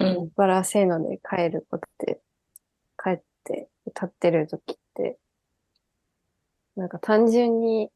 [0.00, 0.30] うん。
[0.36, 2.20] バラせーので帰ることって、
[3.48, 5.18] て立ってる時って、
[6.76, 7.90] なんか単純に、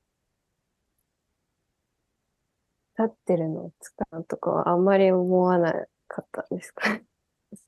[2.98, 5.72] 立ってるのを使うとかはあんまり思わな
[6.08, 7.00] かったんですか？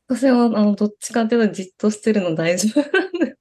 [0.07, 3.37] 私は、あの、どっちかっていうとじっとしてるの大丈夫なんで。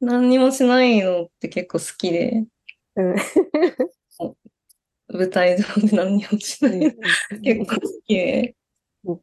[0.00, 2.44] 何にもしないのって結構好きで、
[2.96, 3.16] うん。
[5.08, 6.92] 舞台上で何にもしないの。
[7.42, 8.54] 結構好きで
[9.04, 9.20] うん。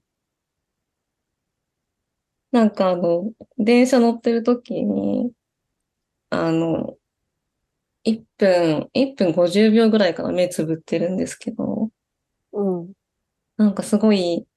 [2.54, 5.32] なんかあの、電車乗ってる時に、
[6.32, 6.98] あの、
[8.06, 11.90] 1分、1分50秒ぐらいかな、目つぶってるんですけど、
[12.54, 12.94] うん。
[13.58, 14.48] なんかすごい、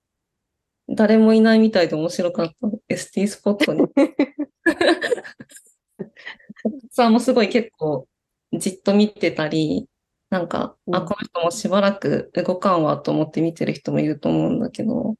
[0.88, 2.54] 誰もいないみたいで面白かった。
[2.94, 3.86] ST スポットに。
[6.90, 8.06] さんもすごい結構
[8.52, 9.88] じっと見てたり、
[10.30, 15.14] なんか、あ、うんこの人もしばらく動かんわと思って見てる人もいると思うんだけど、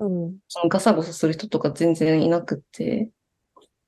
[0.00, 0.38] うん。
[0.48, 3.10] そのガサゴソする人とか全然いなくって、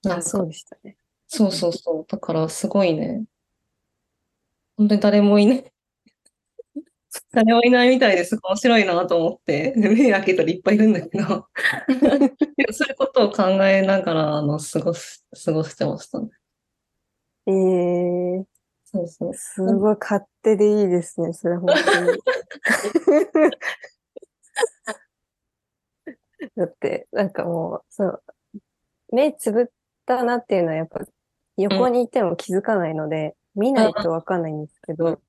[0.03, 0.97] なんあ、かそうでしたね。
[1.27, 2.05] そうそうそう。
[2.09, 3.25] だからすごいね。
[4.77, 5.73] 本当に誰もいない。
[7.33, 16.29] 誰もいないみたいですごい面白いなと思って、目開けたらいっぱいいるんだけど、そういうことを考えながら、あの、過ごす、過ごしてましたね。
[17.47, 18.47] ええ
[18.85, 19.35] そうそう。
[19.35, 22.19] すごい勝手でいいですね、それ本当に。
[26.57, 28.23] だって、なんかもう、そう、
[29.13, 29.67] 目つぶっ
[30.07, 31.01] たなっていうのはやっぱ
[31.57, 35.21] 横にいても気づかないので、見ないとわかんないんですけうんど、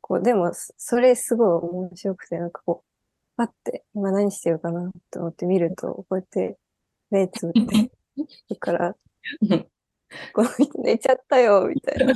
[0.00, 6.56] こう、でも、そそれすごい面白くて、なんかこう、パって、今何してるかなと思って見ると、こうやって
[7.10, 7.90] 目つぶって
[8.48, 8.96] るから、
[9.50, 9.68] うん
[10.32, 12.14] この人寝ちゃったよ、みたいな。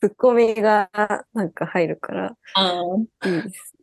[0.00, 0.90] ツッコミが
[1.34, 2.36] なんか入るから、
[3.26, 3.76] いいです。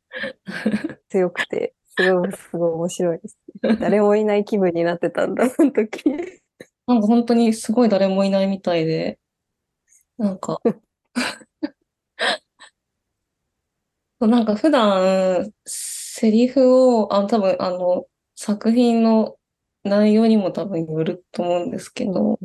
[1.09, 3.37] 強くて、すごい、すごい面白いです。
[3.79, 6.03] 誰もいない気分になってたんだ、 その時。
[6.87, 9.19] なんか本当にすごい誰もいないみたいで、
[10.17, 10.59] なんか、
[14.19, 18.05] なんか普段、セリフを、あ、多分あの、
[18.35, 19.37] 作品の
[19.83, 22.39] 内容にも多分よると思うんですけど、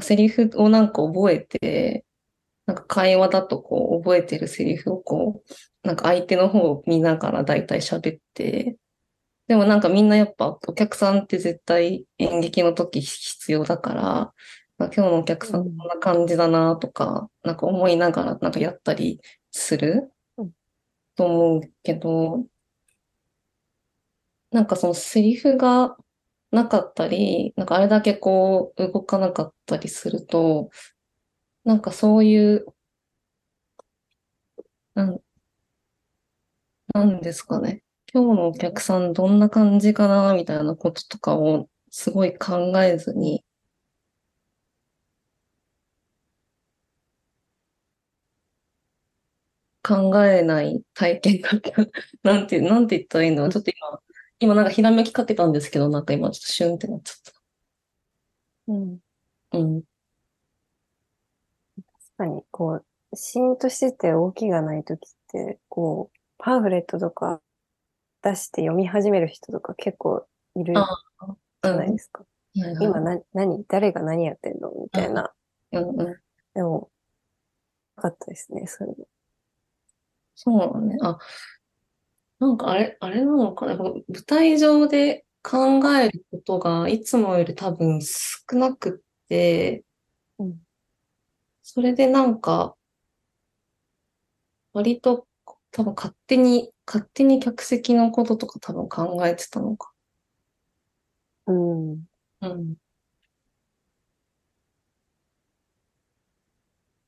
[0.00, 2.04] セリフをなんか覚えて、
[2.66, 8.76] なんか会話だとこう覚えてるセリフをこう、なんか相手の方を見ながら大体喋って、
[9.48, 14.02] でもなんかみんなやっぱお客さんって絶対演劇の時必要だから、
[14.78, 20.52] まあ今日のお客さんこんな感じだなとか、なんか思いながらなんかやったりするうん。
[21.16, 22.46] と思うけど、
[24.50, 25.96] なんかそのセリフが
[26.50, 30.70] なかったり、なんかあれだけこう動かなかったりすると、
[31.64, 32.66] なんかそういう、
[34.94, 35.20] なん、
[36.94, 37.82] なんですかね。
[38.12, 43.44] 今日のお客さんどんな感じかなみたいなこととかをすごい考えずに、
[49.82, 51.72] 考えない体験だった。
[52.22, 53.50] なんて、なんて言ったらいいんだろう。
[53.50, 54.00] ちょっと今、
[54.40, 57.32] 今なんかひらめきかけたんですけど、なんか今ちょっとシュンってなっちゃっ
[58.68, 58.98] うん。
[59.50, 59.58] た。
[59.58, 59.82] うん。
[61.86, 67.40] 確かに、こう、シーンとしてて動きがないときって、こう、パンフレットとか
[68.22, 70.26] 出して読み始める人とか結構
[70.56, 70.88] いるあ
[71.62, 72.24] じゃないですか。
[72.56, 75.32] はいはい今な、何誰が何やってんのみたいな。
[75.70, 76.16] うんうん。
[76.52, 76.90] でも、
[77.96, 79.06] なかったですね、それも。
[80.34, 80.98] そうなのね。
[81.00, 81.18] あ、
[82.40, 83.76] なんかあれ、あれなのかな？
[83.76, 89.84] 舞台上で考えることがいつもより多分少なくって、
[90.40, 90.58] うん。
[91.62, 92.74] それでなんか、
[94.72, 95.26] 割と
[95.72, 99.92] 多分勝手に、勝手に客席のこととか多分考えてたのか。
[101.46, 102.04] うん。
[102.40, 102.76] うん。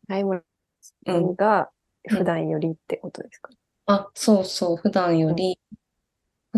[0.09, 0.45] ライム
[1.07, 1.35] うん。
[1.37, 1.71] が
[2.09, 3.51] 普段よりってことですか？
[3.87, 5.59] あ、そうそう、普段より、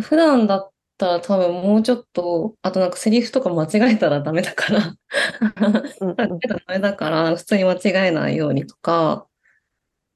[0.01, 4.97] 普段だったら多分もうちょっと、あとなんかセリフとか間違えたらダメだから、
[6.01, 9.27] うんうん間違えたらダメだから、普通に間違えないようにとか、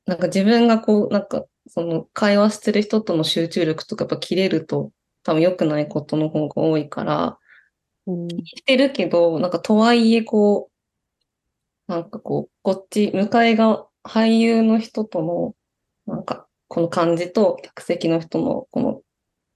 [0.06, 7.38] なんか自分がこう、なんかその会話してる人との集中力とかやっぱ切れると多分良くないことの方が多いから、
[8.06, 8.28] うん。
[8.28, 10.70] してるけど、なんかとはいえこ
[11.88, 15.54] う、なんかこう、こっち、向かいが俳優の人との、
[16.06, 19.02] なんかこの感じと客席の人のこの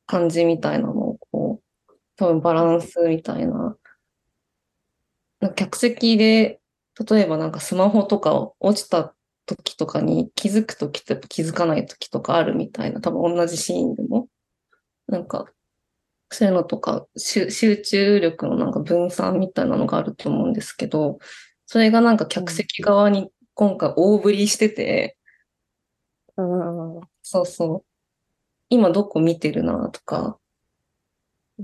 [0.06, 3.76] 感じみたいなのをこう、多分バランスみたいな。
[5.40, 6.60] な客席で、
[7.08, 9.13] 例えばなんかスマホとか落ちた
[9.46, 14.28] 時とかに気づく時と気づかない時とかあるみたいな、多分同じシーンでも。
[15.08, 15.46] なんか、
[16.30, 21.18] そういうのとか、集集中力のなんか分散みたいなのがあると思うんですけど、
[21.66, 25.16] それがなんか客席側に今回大振りしてて、
[26.36, 27.00] うん。
[27.22, 27.84] そうそう。
[28.68, 30.38] 今どこ見てるなとか
[31.58, 31.62] う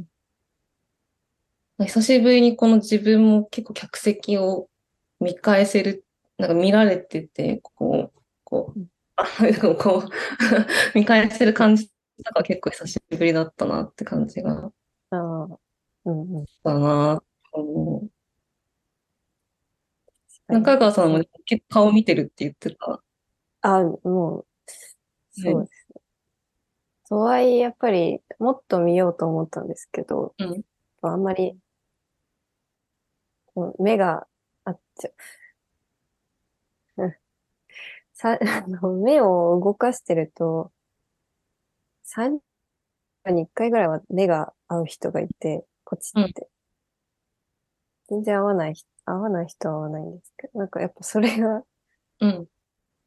[1.82, 1.86] ん。
[1.86, 4.68] 久しぶりにこの自分も結構客席を
[5.20, 6.04] 見返せる、
[6.40, 8.80] なんか見られてて、こう、こう
[9.78, 10.08] こう、
[10.94, 11.90] 見返せる感じ
[12.24, 14.72] とか結構久しぶりだったなって感じが
[15.10, 15.58] ああ。
[16.06, 16.46] うんうん。
[16.46, 17.22] したな。
[17.54, 17.60] う
[18.04, 18.08] ん
[20.48, 23.02] 中川さんも結構顔見てるって言ってた？
[23.62, 24.46] あ、もう、
[25.30, 26.02] そうですね。
[27.08, 30.62] とはいえ、やっぱり、もっと見ようと思ったんですけど、うん。
[31.02, 31.56] あんまり、
[33.78, 34.26] 目が
[34.64, 35.14] あっちゃう。
[38.24, 40.70] うんさ、あの、目を動かしてると、
[42.02, 42.40] 3
[43.32, 46.48] に1回ぐらいは目が合う人がいて、こっちって。
[48.08, 51.62] 全然合わない人、合わない人は合わないんですけど、なんかやっぱそれが、
[52.20, 52.46] うん。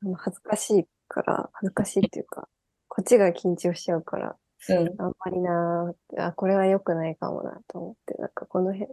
[0.02, 2.48] あの恥ずかしいから、恥ずかしいっていうか、
[2.88, 4.36] こっちが緊張しちゃうから、
[4.70, 4.96] うん。
[5.02, 8.90] あんまりなあ、これは良くないかもなと思って、なんかこの辺、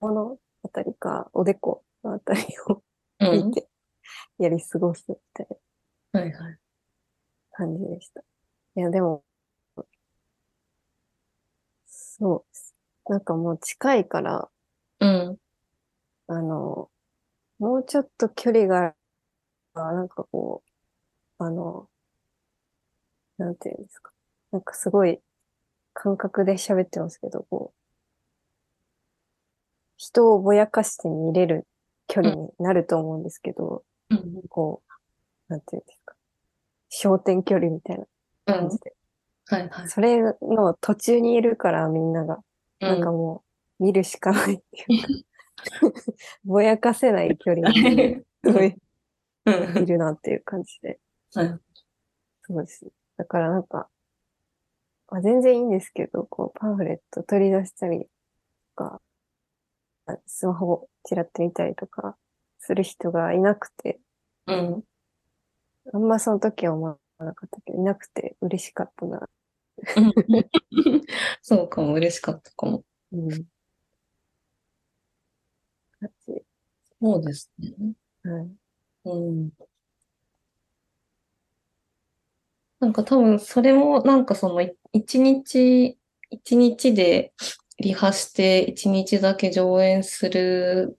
[0.00, 2.82] このあたりか、おでこのあたりを
[3.20, 3.48] うん。
[3.48, 3.69] 見て、
[4.40, 5.46] やり過ごすみたい
[6.12, 6.58] なはいはい。
[7.52, 8.20] 感じでした。
[8.20, 9.22] いや、でも、
[11.86, 12.74] そうです。
[13.08, 14.48] なんかもう近いから、
[15.00, 15.36] うん。
[16.28, 16.90] あの、
[17.58, 18.94] もうちょっと距離が
[19.74, 20.62] なんかこ
[21.38, 21.88] う、あの、
[23.38, 24.12] なんていうんですか。
[24.52, 25.20] なんかすごい
[25.94, 27.80] 感覚で喋ってますけど、こう、
[29.96, 31.66] 人をぼやかして見れる
[32.08, 33.89] 距離になると思うんですけど、うん。
[34.48, 34.82] こ
[35.48, 36.14] う、なんていうんですか。
[36.90, 38.04] 焦点距離みたいな
[38.46, 38.78] うん感じ。
[38.78, 38.94] で。
[39.46, 39.88] はいはい。
[39.88, 42.38] それの途中にいるからみんなが、
[42.80, 43.44] なんかも
[43.78, 45.08] う見るしかないっていうか、
[46.44, 48.60] ぼやかせない距離にす ご
[49.80, 51.00] いるなっていう感じで。
[51.34, 51.60] はい。
[52.42, 52.90] そうですね。
[53.16, 53.88] だからなんか、
[55.08, 58.08] まあ、全然いいんですけど、こう、パンフレット取り出したりと
[58.76, 59.00] か、
[60.06, 62.16] あスマホをちらって見たりとか
[62.60, 63.98] する人がいなくて、
[64.46, 64.84] うん。
[65.92, 69.28] あんまその時は思わなかったけど、いなくて嬉しかったな
[71.42, 72.84] そうかも、嬉しかったかも。
[73.12, 73.44] うん。
[77.02, 77.72] そうですね。
[78.22, 78.50] はい。
[79.06, 79.50] うん。
[82.78, 85.98] なんか多分それもなんかそのい一日、
[86.30, 87.32] 一日で
[87.78, 90.98] リハして一日だけ上演する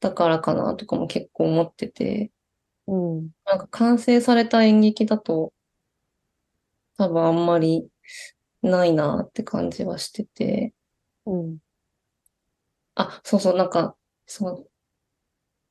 [0.00, 2.30] だからかなとかも結構思ってて、
[2.88, 3.30] うん。
[3.46, 5.52] なんか完成された演劇だと
[6.98, 7.88] 多分あんまり
[8.62, 10.74] ないなって感じはしてて、
[11.26, 11.58] うん。
[12.96, 13.96] あ、そうそう、なんか、
[14.26, 14.70] そう、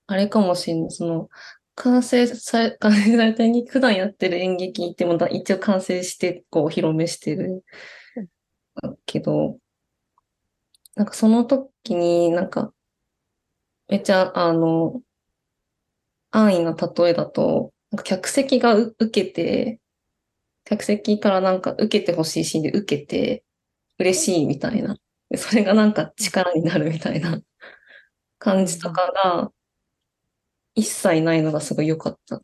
[0.07, 0.91] あれかもしれない。
[0.91, 1.29] その、
[1.75, 7.63] 完成され、完成された演劇、普段やってる演劇ってもだ一応完成して、こう、お披露目してる
[9.05, 9.59] けど、
[10.95, 12.73] なんかその時になんか、
[13.89, 15.01] めっちゃ、あの、
[16.31, 19.79] 安易な例えだと、なんか客席がう受けて、
[20.65, 23.43] 客席からなんか受けてほしいシーンで受けて、
[23.99, 24.97] 嬉しいみたいな。
[25.29, 27.41] でそれがなんか力になるみたいな
[28.39, 29.51] 感じとかが、
[30.75, 32.41] 一切ないのがすごい良かった。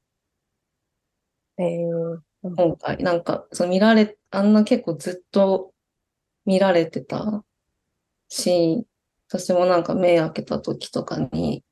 [1.58, 2.98] えー、うん今回。
[2.98, 5.74] なんか、そう見られ、あんな結構ずっと
[6.46, 7.46] 見られてた
[8.30, 8.86] し、
[9.30, 11.64] 私もなんか目開けた時とかに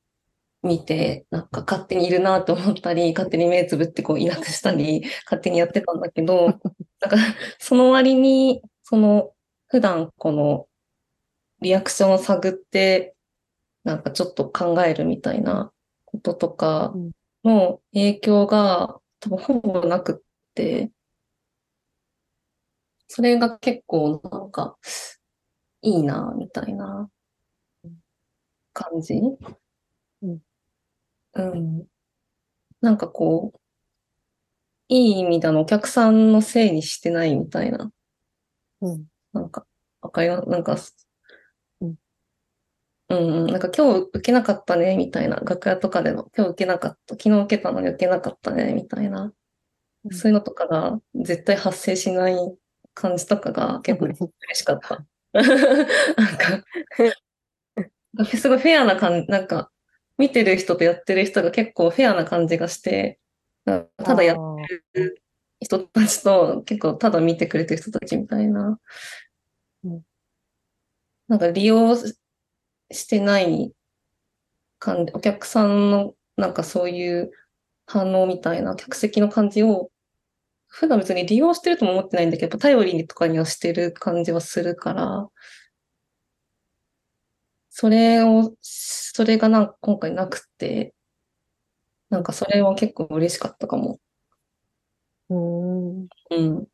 [0.64, 6.48] 見て、なんか勝手にいるなと思ったり、勝手に目つぶってこういなくしたり、勝手にやってたんだけど、
[7.02, 7.18] なんか
[7.60, 9.34] その割に、その
[9.68, 10.68] 普段この
[11.62, 13.16] リアクションを探って、
[13.84, 15.72] なんかちょっと考えるみたいな
[16.06, 17.12] こととかうん
[17.44, 20.92] の影響が多分ほぼなくって、
[23.08, 24.78] それが結構なんか
[25.82, 27.10] いいな、みたいな
[28.84, 29.16] 感じ？
[30.24, 30.40] うん。
[31.36, 31.88] うん。
[32.82, 33.60] なんかこう、
[34.90, 37.92] いい意味だのお客さんのせいにしてないみたいな。
[38.82, 39.06] うん。
[39.34, 39.66] なんか、
[40.02, 40.50] わかります？
[40.50, 40.76] なんか、
[41.82, 41.96] うん
[43.10, 45.36] うんうん、なんか今日受けなかったね、みたいな。
[45.38, 49.24] 楽屋とかでの、今日受けなかった、昨日受けたのに受けなかったね、みたいな。
[49.26, 49.34] うん
[50.14, 52.36] そういうのとかが絶対発生しない
[52.94, 54.18] 感じとかが結構嬉
[54.54, 55.06] しかった。
[55.34, 56.66] なんか、
[58.38, 59.72] すごいフェアな感じ、なんか、
[60.18, 63.20] 見てる人とやってる人が結構フェアな感じがして、
[63.66, 64.38] ただやっ
[64.94, 65.22] てる
[65.60, 68.80] 人たちと結構ただ見てくれてる人たちみたいな。
[69.84, 70.02] うん。
[71.28, 73.74] なんか利用してない
[74.80, 77.32] 感じ、お客さんのなんかそういう
[77.86, 79.90] 反応みたいな客席の感じを、
[80.68, 85.28] 普段別に利用してるとも思ってないんだけど、頼りにとかにはしてる感じはするから、
[87.82, 90.94] それを、それがなんか今回なくて、
[92.12, 94.00] なんかそれは結構嬉しかったかも。
[95.30, 95.38] うー
[96.04, 96.08] ん。
[96.30, 96.64] うん。
[96.64, 96.68] っ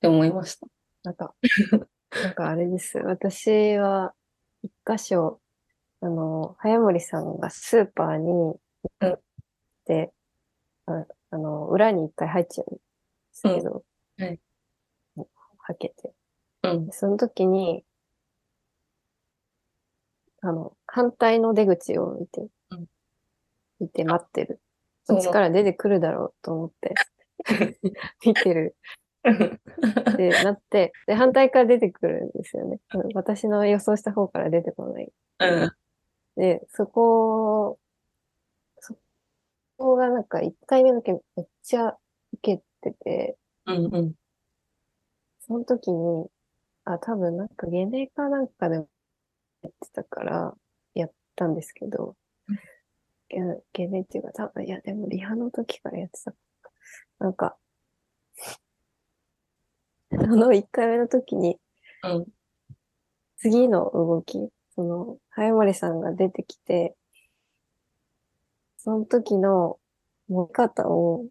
[0.00, 0.66] て思いました。
[1.04, 1.34] なんか、
[2.22, 2.98] なんかあれです。
[2.98, 4.14] 私は、
[4.62, 5.40] 一箇所、
[6.00, 8.60] あの、早森さんがスーパーに行
[9.08, 9.20] っ
[9.86, 10.12] て、
[10.86, 12.82] ああの、裏に一回入っちゃうんで
[13.32, 13.84] すけど、
[14.18, 14.40] うんはい
[15.58, 16.14] はけて。
[16.64, 16.90] うん。
[16.92, 17.85] その時に、
[20.42, 22.86] あの、反対の出口を見てうん、
[23.80, 24.60] 見て待ってる。
[25.04, 26.94] そっちから出てくるだろうと思って、
[28.26, 28.76] 見てる。
[30.16, 32.80] で、なって、で、反対から出てくるんですよね。
[32.94, 35.12] うん私の予想した方から出てこない。
[35.40, 35.72] うん。
[36.36, 37.78] で、そこ、
[38.78, 38.96] そ
[39.76, 41.96] こがなんか1回目だけめっちゃ
[42.34, 43.94] 受けてて、うん。
[43.94, 44.14] うん。
[45.40, 46.26] その時に、
[46.84, 48.88] あ、多分なんかゲネかなんかでも
[49.66, 50.54] やってたから
[50.94, 52.16] やったんですけど、
[53.28, 53.38] ゲ
[53.72, 56.34] ゲネっていうか多分、いやでもリハの時からやってた。
[57.18, 57.56] なんか、
[60.12, 61.58] あの1回目の時に、
[62.04, 62.26] うん。
[63.36, 66.96] 次の動き、その、早森さんが出てきて、
[68.78, 69.78] その時の
[70.28, 71.26] 持ち方を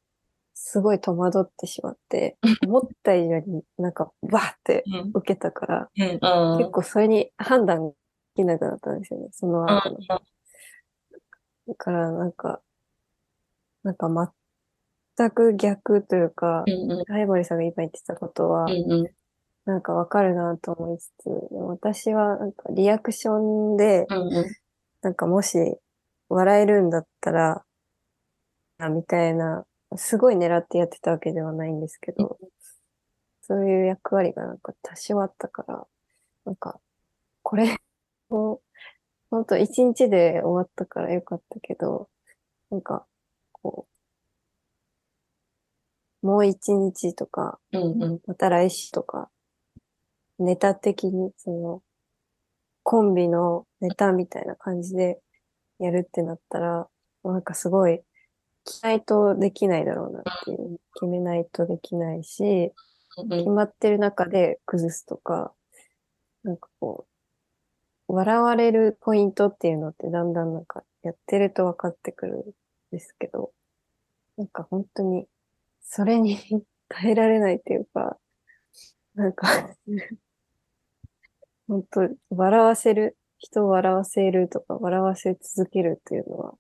[0.54, 5.12] すごい戸惑ってしまって、思った以上になんかバーってうん。
[5.14, 6.18] 受けたから、うん。
[6.22, 7.96] あ結構それに判断で
[8.36, 9.98] きなくなったんですよね、そのあ後の。
[11.68, 12.62] だからなんか、
[13.84, 14.34] なんか
[15.18, 16.92] 全く逆というかう、ん。
[16.92, 17.06] うん。
[17.06, 19.08] 早森さんが今言ってたことは、うん。
[19.66, 24.56] なんかわかるなと思いつつ、私はなんかリアクションで、うん。
[25.02, 25.58] なんかもし
[26.30, 27.64] 笑えるんだったら、
[28.78, 29.66] あみたいな、
[29.96, 32.38] すごい狙ってやってたわけではないんですけど、
[33.42, 35.88] そういう役割がなんか多少あったから、
[36.46, 36.80] なんか、
[37.44, 37.78] これ
[38.30, 38.62] を、
[39.30, 42.10] ほんと一日で終わったからよかったけど、
[42.70, 43.06] なんか、
[43.52, 43.88] こ
[46.24, 48.20] う、もう一日とか、うんうん。
[48.26, 49.30] また来週とか、
[50.40, 51.84] ネタ的に、その、
[52.84, 55.20] コンビのネタみたいな感じで
[55.80, 56.88] やるってなったら、
[57.24, 58.02] なんかすごい、
[58.66, 60.80] 決めないとできないだろうなっていう。
[60.94, 65.54] 決めないとできないし、うん決まってる中で崩すとか、
[66.44, 67.15] なんかこう、
[68.08, 72.44] 笑われるポイントっていうのってだんだんなんかやってると分かってくるん
[72.92, 73.52] ですけど、
[74.38, 75.28] なんか本当に、
[75.82, 76.38] それに
[76.90, 78.20] 耐えられないっていうか、
[79.16, 79.48] なんか
[81.68, 86.58] 本当、笑わせる、人を笑わせるとか、笑わせ続けるっていうのは、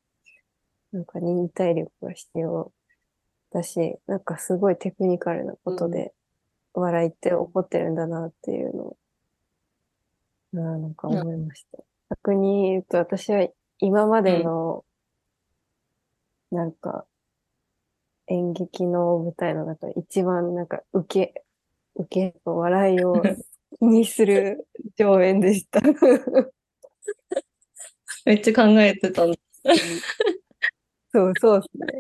[0.92, 2.72] なんか忍耐力が必要
[3.52, 6.14] だし、なんかすごいテクニカルなことで、
[6.74, 8.98] 笑いって起こってるんだなっていうのを、
[10.56, 11.84] あーなんか思いました。
[12.10, 13.48] 逆に言うと、私は
[13.80, 14.86] 今までの、
[16.52, 17.06] なんか、
[18.28, 21.44] 演劇の舞台の中で一番なんか受け、
[21.96, 23.22] 受け、笑いを
[23.80, 25.82] 気にする上演でした。
[28.26, 29.38] めっちゃ考えてたんだ。
[31.12, 32.00] そうそうですね。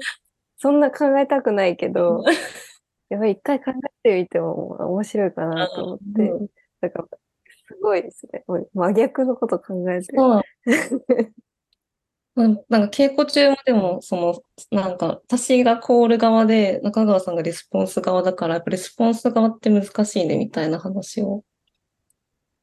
[0.57, 2.23] そんな考えたくないけど、
[3.09, 6.47] やっぱり一回考えてみても面白いかなと思って、うん
[6.81, 7.07] だから、
[7.67, 8.43] すごいですね。
[8.73, 10.13] 真逆のこと考えて。
[10.15, 10.41] そう
[12.35, 21.45] なんか稽古中もでも、その、なんか、私がコール側で、中川さんがレスポンス側だから、やっぱレスポンス側って難しいね、みたいな話を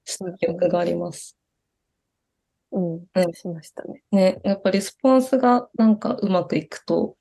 [0.05, 1.39] した記憶があります。
[2.71, 4.03] うん、うんしましたね。
[4.11, 7.17] ね、やっぱレスポンスがなんかうまくいくと、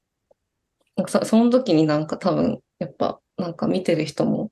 [0.98, 4.50] なんかさその時になんか多分、やっぱなんか見てる人もうん、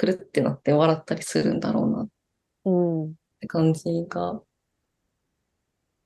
[0.00, 2.02] くるってなって笑ったりするんだろうな。
[2.04, 2.08] っ
[2.64, 3.14] うん。
[3.38, 4.40] て感じが、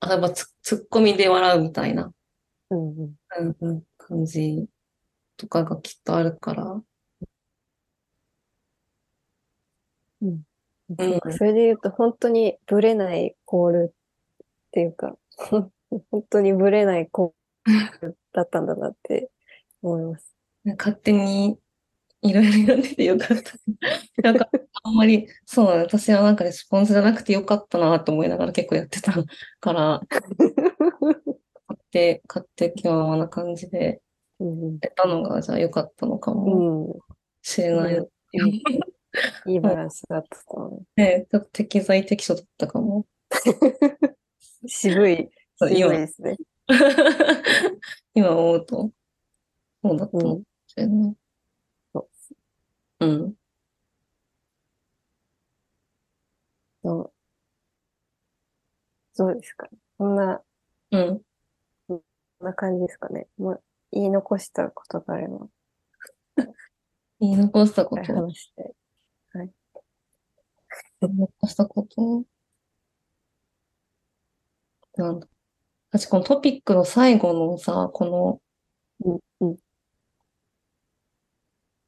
[0.01, 2.12] あ、やっぱツツッコミで笑うみたいな、
[2.70, 3.14] うんうん。
[3.38, 4.66] うんうん、感じ
[5.36, 6.82] とかがきっとあるから、
[10.22, 10.42] うん。
[11.38, 15.70] それで言うと、本当にブレないコールっていうか、 本
[16.28, 19.30] 当にブレないコールだったんだなって
[19.82, 20.34] 思います。
[20.64, 21.61] 勝手に
[22.25, 23.53] いろいろ読んでてよかった。
[24.22, 24.49] なんか、
[24.85, 29.12] あんまり、そうだね、私はなんかレスポンスじゃなくてよかったなと思いながら結構やってた
[29.61, 30.01] から、
[31.68, 34.01] 買って、買って気ままな感じで
[34.41, 37.01] うんやったのが、じゃあよかったのかもうん。
[37.43, 37.97] しれない。
[37.97, 38.62] うんいい
[39.47, 41.01] いいバランスだったと思う。
[41.01, 43.07] ね、ちょっと適材適所だったかも。
[44.66, 45.31] 渋い、
[45.70, 46.37] 今ですね。
[48.14, 48.91] 今思うと、
[49.85, 50.22] そうだったの？
[50.22, 50.43] かもうん。
[50.66, 51.03] しれない。
[51.05, 51.16] そう
[53.05, 53.36] うん。
[56.82, 57.11] そう。
[59.14, 59.78] そうですかね。
[59.96, 60.42] こんな、
[60.90, 61.22] うん。
[61.88, 61.94] こ
[62.44, 63.26] んな感じですかね。
[63.38, 65.48] もう言い残したことがあれば、
[67.20, 68.74] 言い残したこと、言話して。
[71.02, 72.24] い残したこと、
[74.96, 75.26] なんだ。
[75.90, 78.40] 私、このトピックの最後のさ、この
[79.05, 79.20] うん、うん。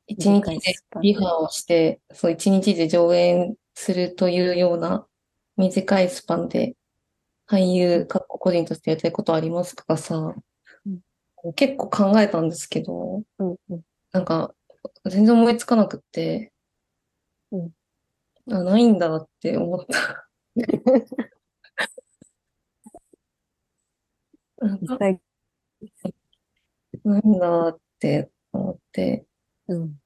[0.07, 0.61] 一日で
[1.03, 5.07] リハをして、そう、一日で上演するというような
[5.57, 6.77] 短いスパンで
[7.49, 10.35] 俳優、かっこ個人としてやりたいことありますとかさ、
[11.55, 13.83] 結構考えたんですけど、うん、うん。
[14.13, 14.55] なんか、
[15.07, 16.53] 全然思いつかなくって、
[17.53, 17.73] うん
[18.53, 20.29] あ、ないんだって思った。
[24.59, 25.21] なんかはい。
[27.05, 29.27] ないんだって思って、
[29.69, 29.99] うん。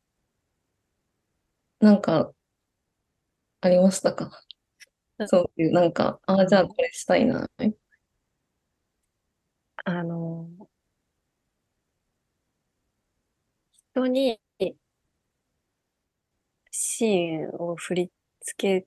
[1.81, 2.33] なんか、
[3.63, 4.31] ありましたか？
[5.29, 7.49] そういう、なんか、あ、じゃあこれしたいな。
[9.85, 10.49] あの、
[13.95, 14.41] 人に
[16.73, 18.11] シーンを振り
[18.43, 18.87] 付け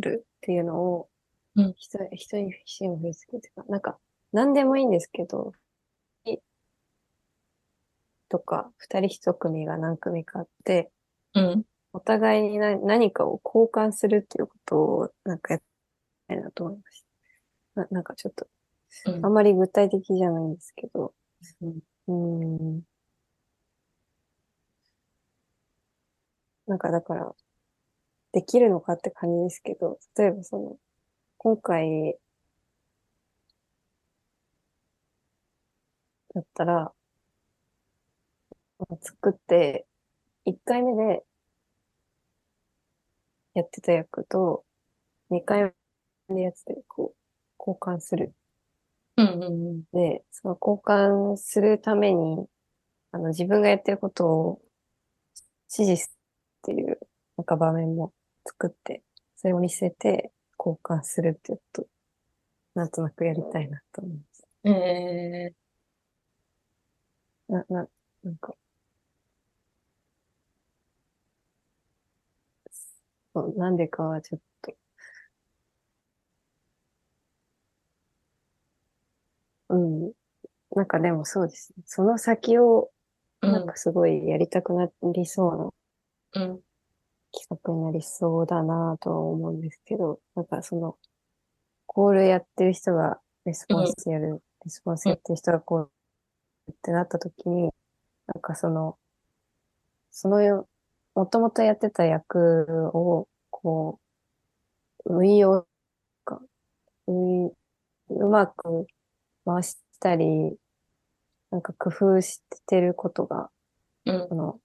[0.00, 1.08] るっていうのを、
[1.56, 3.98] うん人人にシーンを振り付けるっていうか、なんか、
[4.32, 5.69] 何でもいいんですけど、い
[8.30, 10.92] とか、二人一組が何組かあって、
[11.34, 11.64] うん。
[11.92, 15.64] お互いにな何かを交換するっていうことを、なんかやり
[16.28, 17.04] たいなと思いまし
[17.76, 17.82] た。
[17.82, 18.46] ななんかちょっと、
[19.06, 21.14] うんあんまり具体的じゃないんですけど、
[21.62, 22.82] うんうーん。
[26.66, 27.34] なんかだから、
[28.32, 30.76] できるのかって感じですけど、例えばその、
[31.38, 32.16] 今回
[36.34, 36.92] だったら、
[39.00, 39.86] 作って、
[40.44, 41.24] 1回目で
[43.54, 44.64] やってた役と、
[45.30, 45.72] 2回
[46.28, 47.16] 目でやってて、こう、
[47.58, 48.32] 交換する。
[49.16, 52.46] うんうんで、その交換するために、
[53.12, 54.62] あの、自分がやってることを
[55.72, 56.98] 指示すっていう、
[57.36, 58.12] なんか場面も
[58.46, 59.02] 作って、
[59.36, 61.86] それを見せて交換するっていうこと、
[62.74, 64.46] なんとなくやりたいなと思います。
[64.64, 65.52] え
[67.48, 67.88] な、な、
[68.22, 68.54] なんか、
[73.34, 74.72] そうなんでかはちょっと、
[79.68, 80.12] うん。
[80.76, 81.84] なんかでもそうですね。
[81.86, 82.90] その先を、
[83.42, 85.74] なんかすごいやりたくなりそ
[86.34, 86.60] うな、ん、うん、
[87.32, 90.98] 企画になりそうだなとは思うんですけど、なんかその、
[91.86, 95.90] コールやってる人がレスポンスやる、レスポンスやってる人がコール
[96.72, 97.72] ってなった時に、
[98.28, 98.98] なんかその、
[100.10, 100.68] そのよ、
[101.14, 104.00] もともとやってた役を、こ
[105.04, 105.66] う、運用
[106.24, 106.40] か、
[107.06, 108.86] 運、うまく
[109.44, 110.56] 回したり、
[111.50, 113.50] なんか工夫してることが、
[114.06, 114.28] うん。
[114.28, 114.60] こ、の、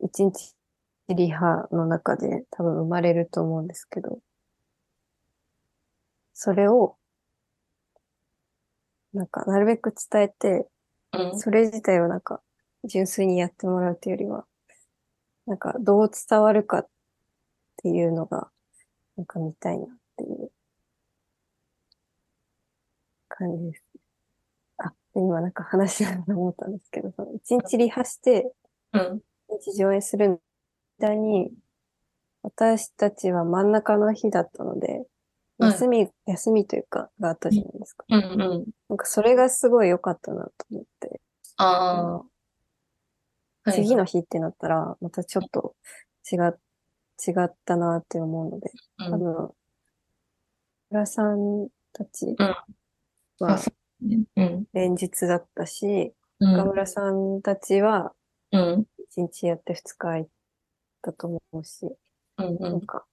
[0.00, 0.54] 一日
[1.08, 4.20] リハの中で多分生まれると思うんですけど、
[6.34, 6.96] それを、
[9.12, 10.68] なんか、なるべく伝えて、
[11.12, 12.42] うん、それ自体をなんか、
[12.84, 14.46] 純粋にやってもらうというよりは、
[15.46, 16.88] なんか、どう伝わるかっ
[17.82, 18.50] ていうのが、
[19.16, 20.50] なんか見たいなっていう
[23.28, 23.84] 感じです。
[24.78, 28.52] あ、で今なんか話しながら思ったんですけど、その一日リハして、
[28.92, 29.20] うん、
[29.56, 30.40] 一日上映する
[30.98, 31.50] 間に、
[32.42, 35.06] 私たちは真ん中の日だったので、はい
[35.58, 38.04] 休み、休みというか、があったじゃないですか。
[38.08, 38.64] うん、うん。
[38.88, 41.20] なんかそれがすごい良かったなと思って、
[41.56, 42.28] ああ、はい、
[43.72, 45.74] 次の日ってなったら、またちょっと
[46.30, 46.54] 違っ、
[47.26, 49.50] 違ったなって思うので、うん、多分、
[50.90, 52.36] 村さんたち
[53.40, 53.58] は
[54.72, 58.12] 連日だったし、うん、岡村さんたちは
[58.54, 60.28] うん、一日やって二日空い
[61.02, 61.90] たと思うし、
[62.36, 63.04] なんか、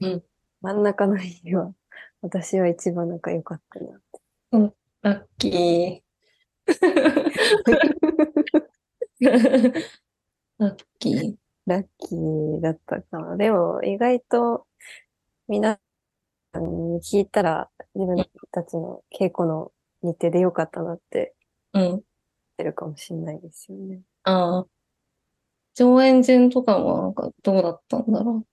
[0.00, 0.24] うん。
[0.60, 1.72] 真ん中の日は、
[2.20, 4.20] 私は一番なんか良かったなって。
[5.02, 6.02] ラッキー。
[10.58, 11.36] ラッキー。
[11.66, 13.36] ラッキーだったかな。
[13.36, 14.66] でも、意外と、
[15.48, 15.80] 皆
[16.52, 16.64] さん
[16.94, 21.34] に聞いたら、自分たちの稽古の日程で良かったなって
[21.74, 22.02] うん。
[22.56, 24.02] てるかもしれないですよね。
[24.24, 24.66] ああ。
[25.74, 28.44] 上演順とかはなんかどうだったんだろ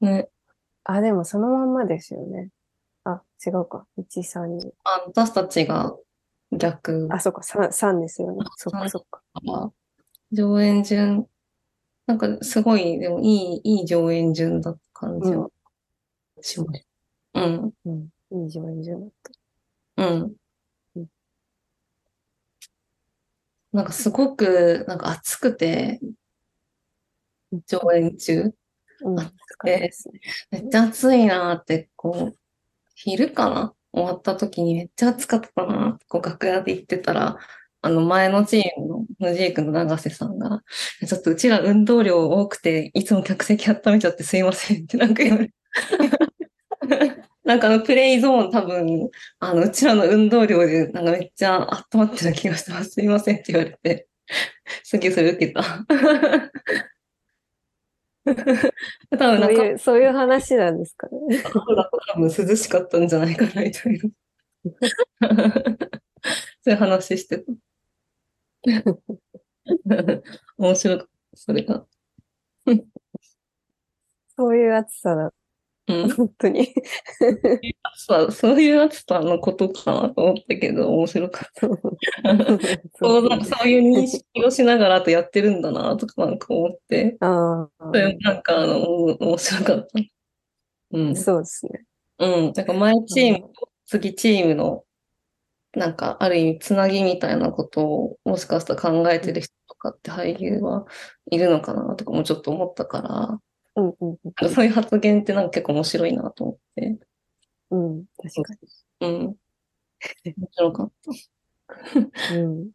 [0.00, 0.06] う。
[0.06, 0.28] ね。
[0.84, 2.50] あ、でもそのまんまですよね。
[3.04, 3.86] あ、違うか。
[3.98, 4.70] 1、3、2。
[4.84, 5.96] あ、私たちが
[6.52, 8.44] 逆あ、そっか、3、3ですよね。
[8.56, 9.22] そっか、そっか。
[9.34, 9.72] から、
[10.32, 11.26] 上演順、
[12.06, 15.48] なんかすごい、でもいい、いい上演順だった感じは
[16.40, 16.86] します。
[17.34, 18.08] うん、うん。
[18.44, 19.10] いい上演順だっ
[19.96, 20.04] た。
[20.04, 20.36] うん
[20.96, 21.06] うん。
[23.72, 26.00] なんかすごく、なんか暑くて、
[27.66, 28.54] 上演中、
[29.02, 29.18] うん。
[29.18, 29.32] 疲
[29.64, 30.20] れですね。
[30.50, 32.36] めっちゃ暑いなーって、こう、
[32.94, 37.38] 昼かな終わった時にめっちゃ暑かったな、こう楽屋で言ってたら、
[37.80, 38.88] あの前のチーム
[39.20, 40.62] の藤井君の永瀬さんが、
[41.06, 45.50] ちょっとうちら運動量多くて、いつも客席温めちゃってすいませんってなんか言われ
[47.44, 52.90] なんかあのプレイゾーン多分、あのうちらの運動量でなんかめっちゃ温まってる気がしてます。
[52.90, 54.08] すいませんって言われて、
[54.84, 55.62] すげえそれ受けた。
[58.26, 58.56] 多分
[59.18, 61.42] そうなんかいう、そういう話なんですかね。
[61.42, 64.10] 多分涼しかったんじゃないかな、みたいな。
[66.62, 67.52] そういう話してた。
[70.58, 71.86] 面白かった、それが。
[74.36, 75.32] そういう暑さだ。
[75.88, 76.10] うん。
[76.10, 76.74] 本当に。
[77.94, 81.68] そうそういう暑さのことかなと思ったけど、面白かった。
[82.98, 90.00] そうなんかそういう認識をしながらとやってるんだな、とかなんか思って、ああそれなんかあの、お面白かった。
[90.92, 91.16] うん。
[91.16, 91.84] そうですね。
[92.18, 92.52] うん。
[92.52, 94.84] なんか前チームと次チームの、
[95.74, 100.86] なんかある意味つなぎみたいなことをもしかしたら考えてる人とかって俳優は
[101.30, 103.38] いるのかなとかもちょっと思ったから、
[103.76, 106.98] うんうんそういう発言ってなんか結構面白いなと思って。
[107.70, 107.98] うん。
[107.98, 108.06] うん。
[108.22, 108.54] 確か
[109.02, 109.36] うん。
[110.36, 111.10] 面白かった。
[112.34, 112.40] に。
[112.40, 112.70] うん。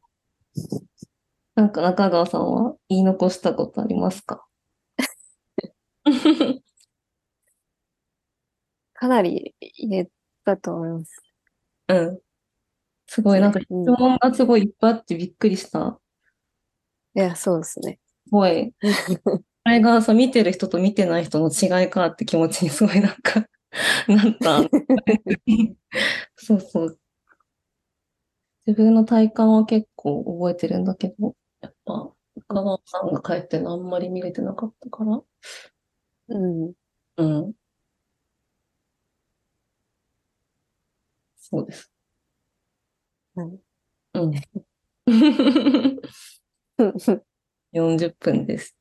[1.56, 4.46] なんか中川さんは言い残したことありますか？
[8.96, 10.08] かなり言え
[10.46, 11.22] たと思います。
[11.90, 12.20] うん。
[13.08, 16.00] すごい、なんか質問がすごいいっぱいあってびっくりした。
[17.16, 18.00] いや、そうですね。
[18.26, 18.74] すごい。
[19.66, 23.46] これがさ、見てる人と見てない人の違いかって気持ちにすごいなんか、
[24.08, 24.70] なった。
[26.38, 27.00] そうそう。
[28.68, 32.12] 自分の体感は結構覚えてるんだけど、やっぱ、
[32.48, 35.22] 香川さんが帰ってのあんまり見れてなかったから。
[36.30, 36.38] う
[36.70, 36.74] ん。
[37.18, 37.54] うん。
[41.52, 41.88] そうです。
[43.36, 43.60] はい
[44.16, 44.34] うん。
[47.74, 48.78] 40分です。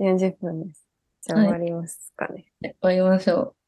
[0.00, 0.88] 40分です。
[1.22, 2.52] じゃあはい終わりますかね。
[2.62, 3.59] 終わりましょう。